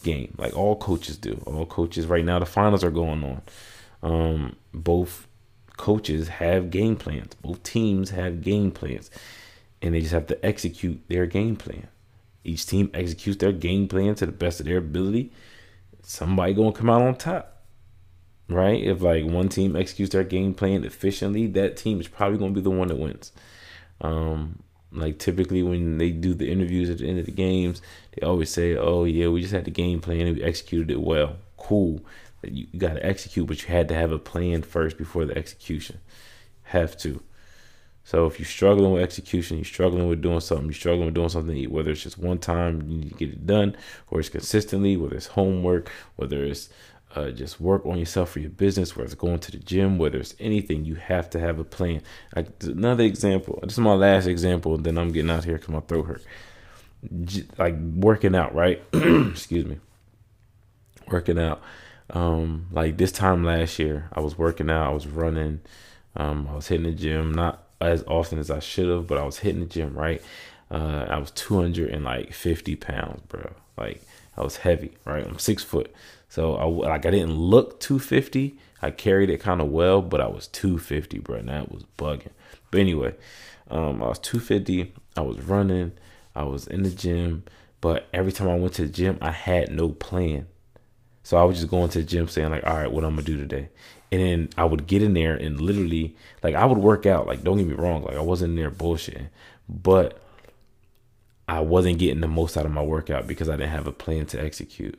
game, 0.03 0.35
like 0.39 0.57
all 0.57 0.77
coaches 0.77 1.17
do. 1.17 1.43
All 1.47 1.67
coaches 1.67 2.07
right 2.07 2.25
now 2.25 2.39
the 2.39 2.47
finals 2.47 2.85
are 2.85 2.91
going 2.91 3.25
on. 3.25 3.43
Um, 4.03 4.57
both 4.73 5.27
coaches 5.77 6.29
have 6.29 6.71
game 6.71 6.97
plans. 6.97 7.35
Both 7.37 7.63
teams 7.63 8.11
have 8.11 8.43
game 8.43 8.71
plans. 8.71 9.11
And 9.81 9.95
they 9.95 10.01
just 10.01 10.13
have 10.13 10.27
to 10.27 10.45
execute 10.45 11.01
their 11.09 11.27
game 11.27 11.57
plan. 11.57 11.89
Each 12.45 12.67
team 12.67 12.91
executes 12.95 13.39
their 13.39 13.53
game 13.53 13.89
plan 13.89 14.15
to 14.17 14.27
the 14.27 14.33
best 14.33 14.61
of 14.61 14.67
their 14.67 14.79
ability. 14.79 15.33
Somebody 16.03 16.55
gonna 16.55 16.73
come 16.73 16.91
out 16.91 17.03
on 17.03 17.15
top. 17.15 17.63
Right? 18.49 18.83
If 18.83 19.03
like 19.03 19.25
one 19.25 19.49
team 19.49 19.77
executes 19.77 20.13
their 20.13 20.25
game 20.25 20.55
plan 20.55 20.85
efficiently, 20.85 21.47
that 21.49 21.77
team 21.77 22.01
is 22.01 22.09
probably 22.09 22.39
gonna 22.39 22.53
be 22.53 22.61
the 22.61 22.71
one 22.71 22.89
that 22.89 22.99
wins. 22.99 23.33
Um, 24.01 24.63
like 24.91 25.19
typically 25.19 25.63
when 25.63 25.99
they 25.99 26.11
do 26.11 26.33
the 26.33 26.51
interviews 26.51 26.89
at 26.89 26.99
the 26.99 27.09
end 27.09 27.19
of 27.19 27.27
the 27.27 27.33
games, 27.33 27.83
they 28.13 28.27
always 28.27 28.51
say, 28.51 28.75
"Oh 28.75 29.05
yeah, 29.05 29.29
we 29.29 29.43
just 29.43 29.53
had 29.53 29.67
the 29.67 29.71
game 29.71 30.01
plan 30.01 30.27
and 30.27 30.37
we 30.37 30.43
executed 30.43 30.91
it 30.91 31.01
well." 31.01 31.37
Cool 31.59 32.01
you, 32.43 32.67
got 32.77 32.95
to 32.95 33.05
execute, 33.05 33.47
but 33.47 33.63
you 33.63 33.69
had 33.69 33.89
to 33.89 33.95
have 33.95 34.13
a 34.13 34.19
plan 34.19 34.63
first 34.63 34.97
before 34.97 35.25
the 35.25 35.37
execution. 35.37 35.99
Have 36.65 36.97
to. 36.99 37.23
So 38.05 38.27
if 38.27 38.39
you're 38.39 38.47
struggling 38.47 38.93
with 38.93 39.03
execution, 39.03 39.59
you're 39.59 39.65
struggling 39.65 40.09
with 40.09 40.23
doing 40.23 40.41
something, 40.41 40.67
you're 40.67 40.75
struggling 40.75 41.07
with 41.07 41.15
doing 41.15 41.29
something, 41.29 41.71
whether 41.71 41.91
it's 41.91 42.03
just 42.03 42.17
one 42.17 42.39
time 42.39 42.83
you 42.89 42.99
need 42.99 43.11
to 43.11 43.15
get 43.15 43.29
it 43.31 43.47
done, 43.47 43.77
or 44.11 44.21
it's 44.21 44.31
consistently, 44.31 44.97
whether 44.97 45.17
it's 45.17 45.27
homework, 45.27 45.91
whether 46.17 46.43
it's 46.43 46.71
uh, 47.15 47.31
just 47.31 47.61
work 47.61 47.85
on 47.85 47.99
yourself 47.99 48.31
for 48.31 48.41
your 48.41 48.51
business, 48.51 48.97
whether 48.97 49.05
it's 49.07 49.15
going 49.15 49.41
to 49.41 49.51
the 49.51 49.59
gym, 49.59 49.99
whether 49.99 50.19
it's 50.19 50.35
anything, 50.41 50.85
you 50.85 50.95
have 50.95 51.29
to 51.31 51.41
have 51.41 51.59
a 51.59 51.65
plan. 51.65 52.01
Like 52.35 52.49
another 52.63 53.05
example, 53.05 53.59
this 53.63 53.73
is 53.75 53.79
my 53.79 53.95
last 53.95 54.27
example, 54.27 54.79
then 54.79 54.97
I'm 54.97 55.11
getting 55.11 55.31
out 55.31 55.45
here 55.45 55.55
because 55.55 55.69
my 55.69 55.81
throat 55.81 56.07
hurt. 56.07 56.25
like 57.59 57.77
working 57.79 58.35
out, 58.35 58.55
right? 58.55 58.83
Excuse 58.93 59.67
me. 59.67 59.79
Working 61.09 61.39
out 61.39 61.63
um, 62.11 62.67
like 62.73 62.97
this 62.97 63.13
time 63.13 63.45
last 63.45 63.79
year, 63.79 64.09
I 64.13 64.21
was 64.21 64.39
working 64.39 64.71
out, 64.71 64.87
I 64.87 64.93
was 64.93 65.07
running, 65.07 65.61
um, 66.17 66.49
I 66.51 66.55
was 66.55 66.69
hitting 66.69 66.87
the 66.87 66.93
gym, 66.93 67.33
not 67.33 67.65
as 67.81 68.03
often 68.07 68.39
as 68.39 68.51
I 68.51 68.61
should 68.61 68.89
have, 68.89 69.07
but 69.07 69.19
I 69.19 69.25
was 69.25 69.39
hitting 69.39 69.61
the 69.61 69.67
gym, 69.67 69.95
right? 69.97 70.23
Uh, 70.71 71.07
I 71.09 71.19
was 71.19 71.31
250 71.33 72.77
pounds, 72.77 73.23
bro. 73.29 73.53
Like 73.77 74.03
I 74.37 74.43
was 74.43 74.59
heavy, 74.59 74.97
right? 75.05 75.27
I'm 75.27 75.39
six 75.39 75.63
foot. 75.63 75.95
So 76.29 76.57
I 76.57 76.65
like 76.65 77.07
I 77.07 77.11
didn't 77.11 77.37
look 77.37 77.81
250. 77.81 78.57
I 78.83 78.91
carried 78.91 79.31
it 79.31 79.41
kind 79.41 79.61
of 79.61 79.69
well, 79.69 80.03
but 80.03 80.21
I 80.21 80.29
was 80.29 80.47
250, 80.49 81.19
bro. 81.21 81.37
And 81.37 81.49
that 81.49 81.73
was 81.73 81.85
bugging. 81.97 82.31
But 82.71 82.81
anyway, 82.81 83.15
um, 83.71 84.03
I 84.03 84.09
was 84.09 84.19
250. 84.19 84.93
I 85.17 85.21
was 85.23 85.41
running. 85.41 85.93
I 86.37 86.45
was 86.45 86.67
in 86.67 86.83
the 86.83 86.91
gym. 86.91 87.45
But 87.81 88.09
every 88.13 88.33
time 88.33 88.49
I 88.49 88.57
went 88.57 88.75
to 88.75 88.83
the 88.83 88.93
gym, 88.93 89.19
I 89.21 89.31
had 89.31 89.71
no 89.71 89.91
plan. 89.91 90.47
So 91.29 91.37
I 91.37 91.45
was 91.45 91.59
just 91.59 91.69
going 91.69 91.91
to 91.91 91.99
the 91.99 92.05
gym 92.05 92.27
saying 92.27 92.49
like, 92.49 92.67
all 92.67 92.75
right, 92.75 92.91
what 92.91 93.05
I'm 93.05 93.11
gonna 93.11 93.21
do 93.23 93.37
today. 93.37 93.69
And 94.11 94.19
then 94.23 94.49
I 94.57 94.65
would 94.65 94.87
get 94.87 95.03
in 95.03 95.13
there 95.13 95.35
and 95.35 95.61
literally 95.61 96.17
like 96.43 96.55
I 96.55 96.65
would 96.65 96.79
work 96.79 97.05
out. 97.05 97.27
Like 97.27 97.45
don't 97.45 97.59
get 97.59 97.67
me 97.67 97.75
wrong, 97.75 98.03
like 98.03 98.17
I 98.17 98.23
wasn't 98.23 98.53
in 98.53 98.57
there 98.57 98.71
bullshitting, 98.71 99.29
but 99.69 100.23
I 101.47 101.61
wasn't 101.61 101.99
getting 101.99 102.21
the 102.23 102.29
most 102.29 102.57
out 102.57 102.65
of 102.65 102.73
my 102.73 102.81
workout 102.81 103.27
because 103.27 103.51
I 103.51 103.59
didn't 103.59 103.73
have 103.73 103.87
a 103.87 103.93
plan 103.93 104.25
to 104.25 104.43
execute. 104.43 104.99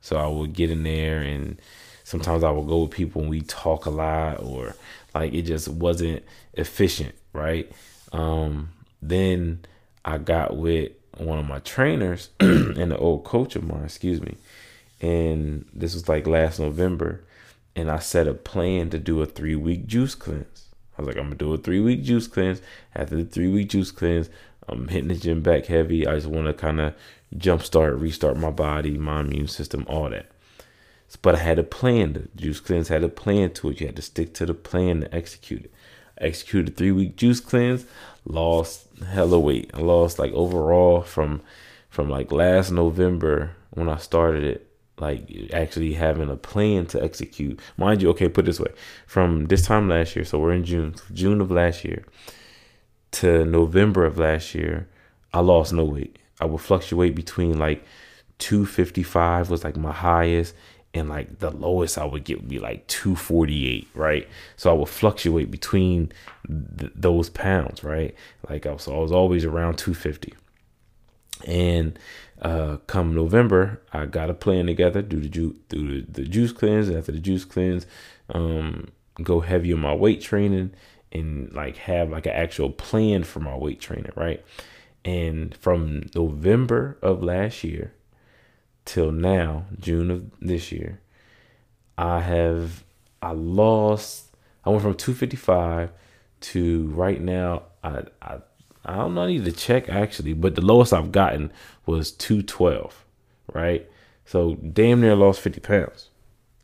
So 0.00 0.16
I 0.16 0.26
would 0.26 0.54
get 0.54 0.70
in 0.70 0.82
there 0.82 1.20
and 1.20 1.60
sometimes 2.04 2.42
I 2.42 2.50
would 2.50 2.68
go 2.68 2.84
with 2.84 2.92
people 2.92 3.20
and 3.20 3.30
we 3.30 3.42
talk 3.42 3.84
a 3.84 3.90
lot 3.90 4.42
or 4.42 4.74
like 5.14 5.34
it 5.34 5.42
just 5.42 5.68
wasn't 5.68 6.24
efficient, 6.54 7.14
right? 7.34 7.70
Um, 8.12 8.70
then 9.02 9.66
I 10.06 10.16
got 10.16 10.56
with 10.56 10.92
one 11.18 11.38
of 11.38 11.46
my 11.46 11.58
trainers 11.58 12.30
and 12.40 12.90
the 12.90 12.96
old 12.96 13.24
coach 13.24 13.56
of 13.56 13.64
mine, 13.64 13.84
excuse 13.84 14.22
me 14.22 14.36
and 15.00 15.66
this 15.74 15.94
was 15.94 16.08
like 16.08 16.26
last 16.26 16.58
November, 16.58 17.24
and 17.74 17.90
I 17.90 17.98
set 17.98 18.26
a 18.26 18.34
plan 18.34 18.90
to 18.90 18.98
do 18.98 19.20
a 19.20 19.26
three 19.26 19.56
week 19.56 19.86
juice 19.86 20.14
cleanse. 20.14 20.68
I 20.96 21.02
was 21.02 21.08
like, 21.08 21.16
I'm 21.16 21.24
gonna 21.24 21.36
do 21.36 21.52
a 21.52 21.58
three 21.58 21.80
week 21.80 22.02
juice 22.02 22.26
cleanse. 22.26 22.62
After 22.94 23.16
the 23.16 23.24
three 23.24 23.48
week 23.48 23.68
juice 23.68 23.90
cleanse, 23.90 24.30
I'm 24.68 24.88
hitting 24.88 25.08
the 25.08 25.14
gym 25.14 25.42
back 25.42 25.66
heavy. 25.66 26.06
I 26.06 26.14
just 26.14 26.26
want 26.26 26.46
to 26.46 26.54
kind 26.54 26.80
of 26.80 26.94
jumpstart, 27.36 28.00
restart 28.00 28.36
my 28.36 28.50
body, 28.50 28.96
my 28.96 29.20
immune 29.20 29.48
system, 29.48 29.84
all 29.88 30.08
that. 30.10 30.30
But 31.22 31.36
I 31.36 31.38
had 31.38 31.58
a 31.58 31.64
plan. 31.64 32.12
The 32.14 32.28
juice 32.34 32.60
cleanse 32.60 32.88
had 32.88 33.04
a 33.04 33.08
plan 33.08 33.52
to 33.54 33.70
it. 33.70 33.80
You 33.80 33.86
had 33.86 33.96
to 33.96 34.02
stick 34.02 34.34
to 34.34 34.46
the 34.46 34.54
plan 34.54 35.02
to 35.02 35.14
execute 35.14 35.64
it. 35.66 35.72
I 36.20 36.24
executed 36.24 36.76
three 36.76 36.92
week 36.92 37.16
juice 37.16 37.40
cleanse, 37.40 37.84
lost 38.24 38.86
hella 39.04 39.38
weight. 39.38 39.70
I 39.74 39.80
lost 39.80 40.18
like 40.18 40.32
overall 40.32 41.02
from 41.02 41.42
from 41.90 42.08
like 42.10 42.32
last 42.32 42.70
November 42.70 43.52
when 43.70 43.88
I 43.88 43.98
started 43.98 44.44
it 44.44 44.65
like 44.98 45.50
actually 45.52 45.94
having 45.94 46.30
a 46.30 46.36
plan 46.36 46.86
to 46.86 47.02
execute. 47.02 47.60
Mind 47.76 48.02
you, 48.02 48.10
okay, 48.10 48.28
put 48.28 48.46
this 48.46 48.60
way. 48.60 48.72
From 49.06 49.46
this 49.46 49.66
time 49.66 49.88
last 49.88 50.16
year, 50.16 50.24
so 50.24 50.38
we're 50.38 50.54
in 50.54 50.64
June, 50.64 50.94
June 51.12 51.40
of 51.40 51.50
last 51.50 51.84
year 51.84 52.04
to 53.12 53.44
November 53.44 54.04
of 54.04 54.18
last 54.18 54.54
year, 54.54 54.88
I 55.32 55.40
lost 55.40 55.72
no 55.72 55.84
weight. 55.84 56.18
I 56.40 56.44
would 56.44 56.60
fluctuate 56.60 57.14
between 57.14 57.58
like 57.58 57.84
255 58.38 59.50
was 59.50 59.64
like 59.64 59.76
my 59.76 59.92
highest 59.92 60.54
and 60.92 61.08
like 61.08 61.38
the 61.38 61.50
lowest 61.50 61.98
I 61.98 62.04
would 62.04 62.24
get 62.24 62.40
would 62.40 62.48
be 62.48 62.58
like 62.58 62.86
248, 62.88 63.88
right? 63.94 64.28
So 64.56 64.70
I 64.70 64.74
would 64.74 64.88
fluctuate 64.88 65.50
between 65.50 66.12
th- 66.46 66.92
those 66.94 67.30
pounds, 67.30 67.82
right? 67.84 68.14
Like 68.48 68.66
I 68.66 68.72
was, 68.72 68.88
I 68.88 68.96
was 68.96 69.12
always 69.12 69.44
around 69.44 69.78
250. 69.78 70.34
And 71.44 71.98
uh, 72.40 72.78
come 72.86 73.14
November, 73.14 73.82
I 73.92 74.06
got 74.06 74.30
a 74.30 74.34
plan 74.34 74.66
together. 74.66 75.02
Do 75.02 75.20
the 75.20 75.28
ju- 75.28 75.58
do 75.68 76.02
the, 76.02 76.22
the 76.22 76.28
juice 76.28 76.52
cleanse. 76.52 76.88
After 76.90 77.12
the 77.12 77.18
juice 77.18 77.44
cleanse, 77.44 77.86
um, 78.30 78.88
go 79.22 79.40
heavy 79.40 79.72
on 79.72 79.80
my 79.80 79.94
weight 79.94 80.20
training 80.20 80.72
and 81.12 81.52
like 81.52 81.76
have 81.78 82.10
like 82.10 82.26
an 82.26 82.32
actual 82.32 82.70
plan 82.70 83.24
for 83.24 83.40
my 83.40 83.56
weight 83.56 83.80
training, 83.80 84.12
right? 84.16 84.44
And 85.04 85.54
from 85.56 86.10
November 86.14 86.98
of 87.00 87.22
last 87.22 87.62
year 87.64 87.92
till 88.84 89.12
now, 89.12 89.66
June 89.78 90.10
of 90.10 90.30
this 90.40 90.72
year, 90.72 91.00
I 91.96 92.20
have 92.20 92.84
I 93.22 93.32
lost. 93.32 94.34
I 94.64 94.70
went 94.70 94.82
from 94.82 94.94
255 94.94 95.92
to 96.40 96.86
right 96.88 97.20
now. 97.20 97.62
I 97.82 98.04
I 98.20 98.38
I 98.86 98.96
don't 98.96 99.14
know. 99.14 99.24
I 99.24 99.26
need 99.26 99.44
to 99.44 99.52
check 99.52 99.88
actually, 99.88 100.32
but 100.32 100.54
the 100.54 100.60
lowest 100.62 100.92
I've 100.92 101.12
gotten 101.12 101.52
was 101.86 102.12
212, 102.12 103.04
right? 103.52 103.88
So 104.24 104.54
damn 104.54 105.00
near 105.00 105.16
lost 105.16 105.40
50 105.40 105.60
pounds. 105.60 106.10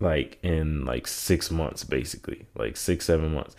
like 0.01 0.39
in 0.43 0.85
like 0.85 1.07
six 1.07 1.51
months, 1.51 1.85
basically, 1.85 2.47
like 2.57 2.77
six, 2.77 3.07
seven 3.07 3.35
months. 3.35 3.57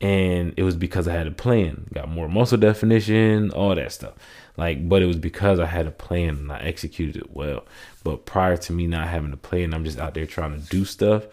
And 0.00 0.52
it 0.56 0.64
was 0.64 0.76
because 0.76 1.06
I 1.08 1.12
had 1.14 1.26
a 1.26 1.30
plan, 1.30 1.86
got 1.94 2.08
more 2.10 2.28
muscle 2.28 2.58
definition, 2.58 3.50
all 3.52 3.74
that 3.74 3.92
stuff. 3.92 4.14
Like, 4.56 4.88
but 4.88 5.02
it 5.02 5.06
was 5.06 5.16
because 5.16 5.60
I 5.60 5.66
had 5.66 5.86
a 5.86 5.90
plan 5.92 6.30
and 6.36 6.52
I 6.52 6.58
executed 6.58 7.16
it 7.16 7.34
well. 7.34 7.64
But 8.02 8.26
prior 8.26 8.56
to 8.58 8.72
me 8.72 8.86
not 8.86 9.08
having 9.08 9.32
a 9.32 9.36
plan, 9.36 9.72
I'm 9.72 9.84
just 9.84 9.98
out 9.98 10.14
there 10.14 10.26
trying 10.26 10.60
to 10.60 10.68
do 10.68 10.84
stuff. 10.84 11.24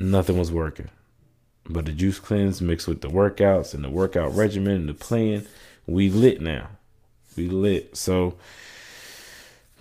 Nothing 0.00 0.38
was 0.38 0.52
working. 0.52 0.88
But 1.68 1.86
the 1.86 1.92
juice 1.92 2.18
cleanse 2.18 2.60
mixed 2.60 2.88
with 2.88 3.02
the 3.02 3.08
workouts 3.08 3.74
and 3.74 3.84
the 3.84 3.90
workout 3.90 4.34
regimen 4.34 4.72
and 4.72 4.88
the 4.88 4.94
plan, 4.94 5.46
we 5.86 6.08
lit 6.10 6.40
now. 6.40 6.68
We 7.36 7.48
lit. 7.48 7.96
So 7.96 8.34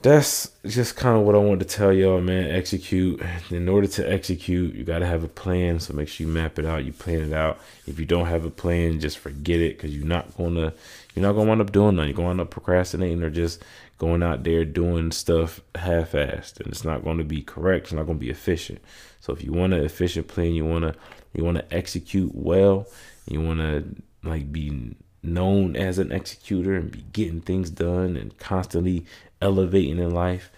that's 0.01 0.51
just 0.65 0.95
kind 0.95 1.15
of 1.17 1.23
what 1.23 1.35
I 1.35 1.37
wanted 1.37 1.67
to 1.67 1.75
tell 1.75 1.93
y'all, 1.93 2.21
man. 2.21 2.49
Execute. 2.49 3.21
In 3.51 3.69
order 3.69 3.87
to 3.87 4.11
execute, 4.11 4.73
you 4.73 4.83
got 4.83 4.99
to 4.99 5.05
have 5.05 5.23
a 5.23 5.27
plan. 5.27 5.79
So 5.79 5.93
make 5.93 6.07
sure 6.07 6.25
you 6.25 6.33
map 6.33 6.57
it 6.57 6.65
out. 6.65 6.85
You 6.85 6.93
plan 6.93 7.21
it 7.21 7.33
out. 7.33 7.59
If 7.85 7.99
you 7.99 8.05
don't 8.05 8.25
have 8.25 8.45
a 8.45 8.49
plan, 8.49 8.99
just 8.99 9.19
forget 9.19 9.59
it 9.59 9.77
because 9.77 9.95
you're 9.95 10.07
not 10.07 10.35
gonna 10.37 10.73
you're 11.13 11.23
not 11.23 11.33
gonna 11.33 11.49
wind 11.49 11.61
up 11.61 11.71
doing 11.71 11.95
nothing. 11.95 12.09
You're 12.09 12.15
going 12.15 12.27
to 12.27 12.31
end 12.31 12.41
up 12.41 12.49
procrastinating 12.49 13.21
or 13.21 13.29
just 13.29 13.63
going 13.97 14.23
out 14.23 14.43
there 14.43 14.65
doing 14.65 15.11
stuff 15.11 15.61
half-assed, 15.75 16.59
and 16.59 16.69
it's 16.69 16.83
not 16.83 17.03
going 17.03 17.19
to 17.19 17.23
be 17.23 17.43
correct. 17.43 17.85
It's 17.85 17.93
not 17.93 18.07
going 18.07 18.17
to 18.17 18.25
be 18.25 18.31
efficient. 18.31 18.81
So 19.19 19.31
if 19.31 19.43
you 19.43 19.53
want 19.53 19.73
an 19.73 19.83
efficient 19.83 20.27
plan, 20.27 20.53
you 20.53 20.65
want 20.65 20.83
to 20.83 20.95
you 21.33 21.43
want 21.43 21.57
to 21.57 21.73
execute 21.73 22.33
well. 22.33 22.87
You 23.29 23.41
want 23.41 23.59
to 23.59 23.85
like 24.23 24.51
be 24.51 24.95
known 25.23 25.75
as 25.75 25.99
an 25.99 26.11
executor 26.11 26.75
and 26.75 26.91
be 26.91 27.05
getting 27.13 27.41
things 27.41 27.69
done 27.69 28.17
and 28.17 28.37
constantly 28.37 29.05
elevating 29.41 29.99
in 29.99 30.11
life 30.11 30.51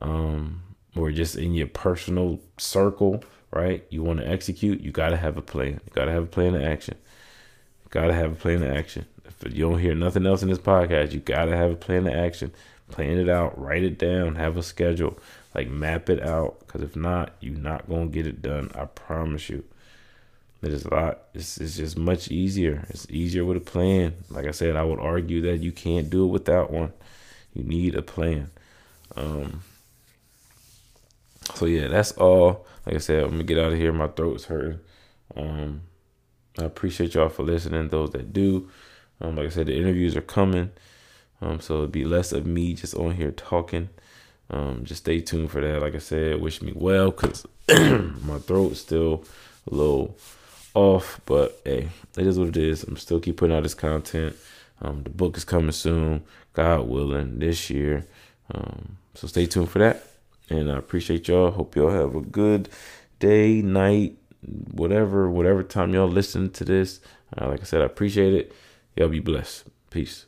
um, 0.00 0.62
or 0.96 1.10
just 1.10 1.36
in 1.36 1.54
your 1.54 1.66
personal 1.66 2.40
circle, 2.58 3.22
right? 3.50 3.84
You 3.90 4.02
want 4.02 4.20
to 4.20 4.28
execute, 4.28 4.80
you 4.80 4.90
got 4.90 5.10
to 5.10 5.16
have 5.16 5.36
a 5.36 5.42
plan. 5.42 5.80
You 5.84 5.92
got 5.92 6.06
to 6.06 6.12
have 6.12 6.24
a 6.24 6.26
plan 6.26 6.54
of 6.54 6.62
action. 6.62 6.96
Got 7.90 8.06
to 8.06 8.14
have 8.14 8.32
a 8.32 8.36
plan 8.36 8.62
of 8.62 8.70
action. 8.70 9.06
If 9.24 9.54
you 9.54 9.68
don't 9.68 9.80
hear 9.80 9.94
nothing 9.94 10.26
else 10.26 10.42
in 10.42 10.48
this 10.48 10.58
podcast, 10.58 11.12
you 11.12 11.20
got 11.20 11.46
to 11.46 11.56
have 11.56 11.70
a 11.70 11.76
plan 11.76 12.06
of 12.06 12.14
action. 12.14 12.52
Plan 12.90 13.18
it 13.18 13.28
out, 13.28 13.60
write 13.60 13.84
it 13.84 13.98
down, 13.98 14.34
have 14.34 14.56
a 14.56 14.62
schedule, 14.62 15.16
like 15.54 15.68
map 15.68 16.10
it 16.10 16.22
out. 16.22 16.60
Because 16.60 16.82
if 16.82 16.96
not, 16.96 17.34
you're 17.40 17.56
not 17.56 17.88
going 17.88 18.10
to 18.10 18.14
get 18.14 18.26
it 18.26 18.42
done. 18.42 18.70
I 18.74 18.86
promise 18.86 19.48
you. 19.48 19.64
It 20.62 20.72
is 20.72 20.84
a 20.84 20.94
lot. 20.94 21.22
It's, 21.32 21.58
it's 21.58 21.76
just 21.76 21.96
much 21.96 22.30
easier. 22.30 22.84
It's 22.90 23.06
easier 23.10 23.44
with 23.44 23.56
a 23.56 23.60
plan. 23.60 24.14
Like 24.28 24.46
I 24.46 24.50
said, 24.50 24.76
I 24.76 24.84
would 24.84 25.00
argue 25.00 25.40
that 25.42 25.58
you 25.58 25.72
can't 25.72 26.10
do 26.10 26.24
it 26.24 26.28
without 26.28 26.70
one. 26.70 26.92
You 27.54 27.64
need 27.64 27.94
a 27.94 28.02
plan. 28.02 28.50
Um, 29.16 29.62
so 31.54 31.66
yeah, 31.66 31.88
that's 31.88 32.12
all. 32.12 32.66
Like 32.86 32.96
I 32.96 32.98
said, 32.98 33.24
I'm 33.24 33.30
gonna 33.30 33.44
get 33.44 33.58
out 33.58 33.72
of 33.72 33.78
here. 33.78 33.92
My 33.92 34.08
throat's 34.08 34.44
hurting. 34.44 34.80
Um, 35.36 35.82
I 36.58 36.64
appreciate 36.64 37.14
y'all 37.14 37.28
for 37.28 37.42
listening. 37.42 37.88
Those 37.88 38.10
that 38.10 38.32
do, 38.32 38.68
um, 39.20 39.36
like 39.36 39.46
I 39.46 39.50
said, 39.50 39.66
the 39.66 39.76
interviews 39.76 40.16
are 40.16 40.22
coming. 40.22 40.70
Um, 41.40 41.60
so 41.60 41.74
it'll 41.74 41.86
be 41.86 42.04
less 42.04 42.32
of 42.32 42.46
me 42.46 42.74
just 42.74 42.94
on 42.94 43.14
here 43.14 43.30
talking. 43.30 43.88
Um, 44.50 44.84
just 44.84 45.02
stay 45.02 45.20
tuned 45.20 45.50
for 45.50 45.60
that. 45.60 45.80
Like 45.80 45.94
I 45.94 45.98
said, 45.98 46.40
wish 46.40 46.60
me 46.60 46.72
well, 46.74 47.12
cause 47.12 47.46
my 47.68 48.38
throat's 48.40 48.80
still 48.80 49.24
a 49.70 49.74
little 49.74 50.16
off. 50.74 51.20
But 51.26 51.60
hey, 51.64 51.88
it 52.16 52.26
is 52.26 52.38
what 52.38 52.48
it 52.48 52.56
is. 52.56 52.84
I'm 52.84 52.96
still 52.96 53.20
keep 53.20 53.36
putting 53.36 53.54
out 53.54 53.62
this 53.62 53.74
content. 53.74 54.36
Um, 54.82 55.02
the 55.02 55.10
book 55.10 55.36
is 55.36 55.44
coming 55.44 55.72
soon, 55.72 56.24
God 56.54 56.88
willing, 56.88 57.38
this 57.38 57.70
year. 57.70 58.06
Um, 58.52 58.96
so 59.14 59.26
stay 59.26 59.46
tuned 59.46 59.70
for 59.70 59.78
that. 59.80 60.06
And 60.48 60.70
I 60.70 60.78
appreciate 60.78 61.28
y'all. 61.28 61.50
Hope 61.50 61.76
y'all 61.76 61.90
have 61.90 62.14
a 62.14 62.20
good 62.20 62.68
day, 63.18 63.62
night, 63.62 64.16
whatever, 64.72 65.30
whatever 65.30 65.62
time 65.62 65.94
y'all 65.94 66.08
listen 66.08 66.50
to 66.52 66.64
this. 66.64 67.00
Uh, 67.36 67.48
like 67.48 67.60
I 67.60 67.64
said, 67.64 67.82
I 67.82 67.84
appreciate 67.84 68.34
it. 68.34 68.52
Y'all 68.96 69.08
be 69.08 69.20
blessed. 69.20 69.64
Peace. 69.90 70.26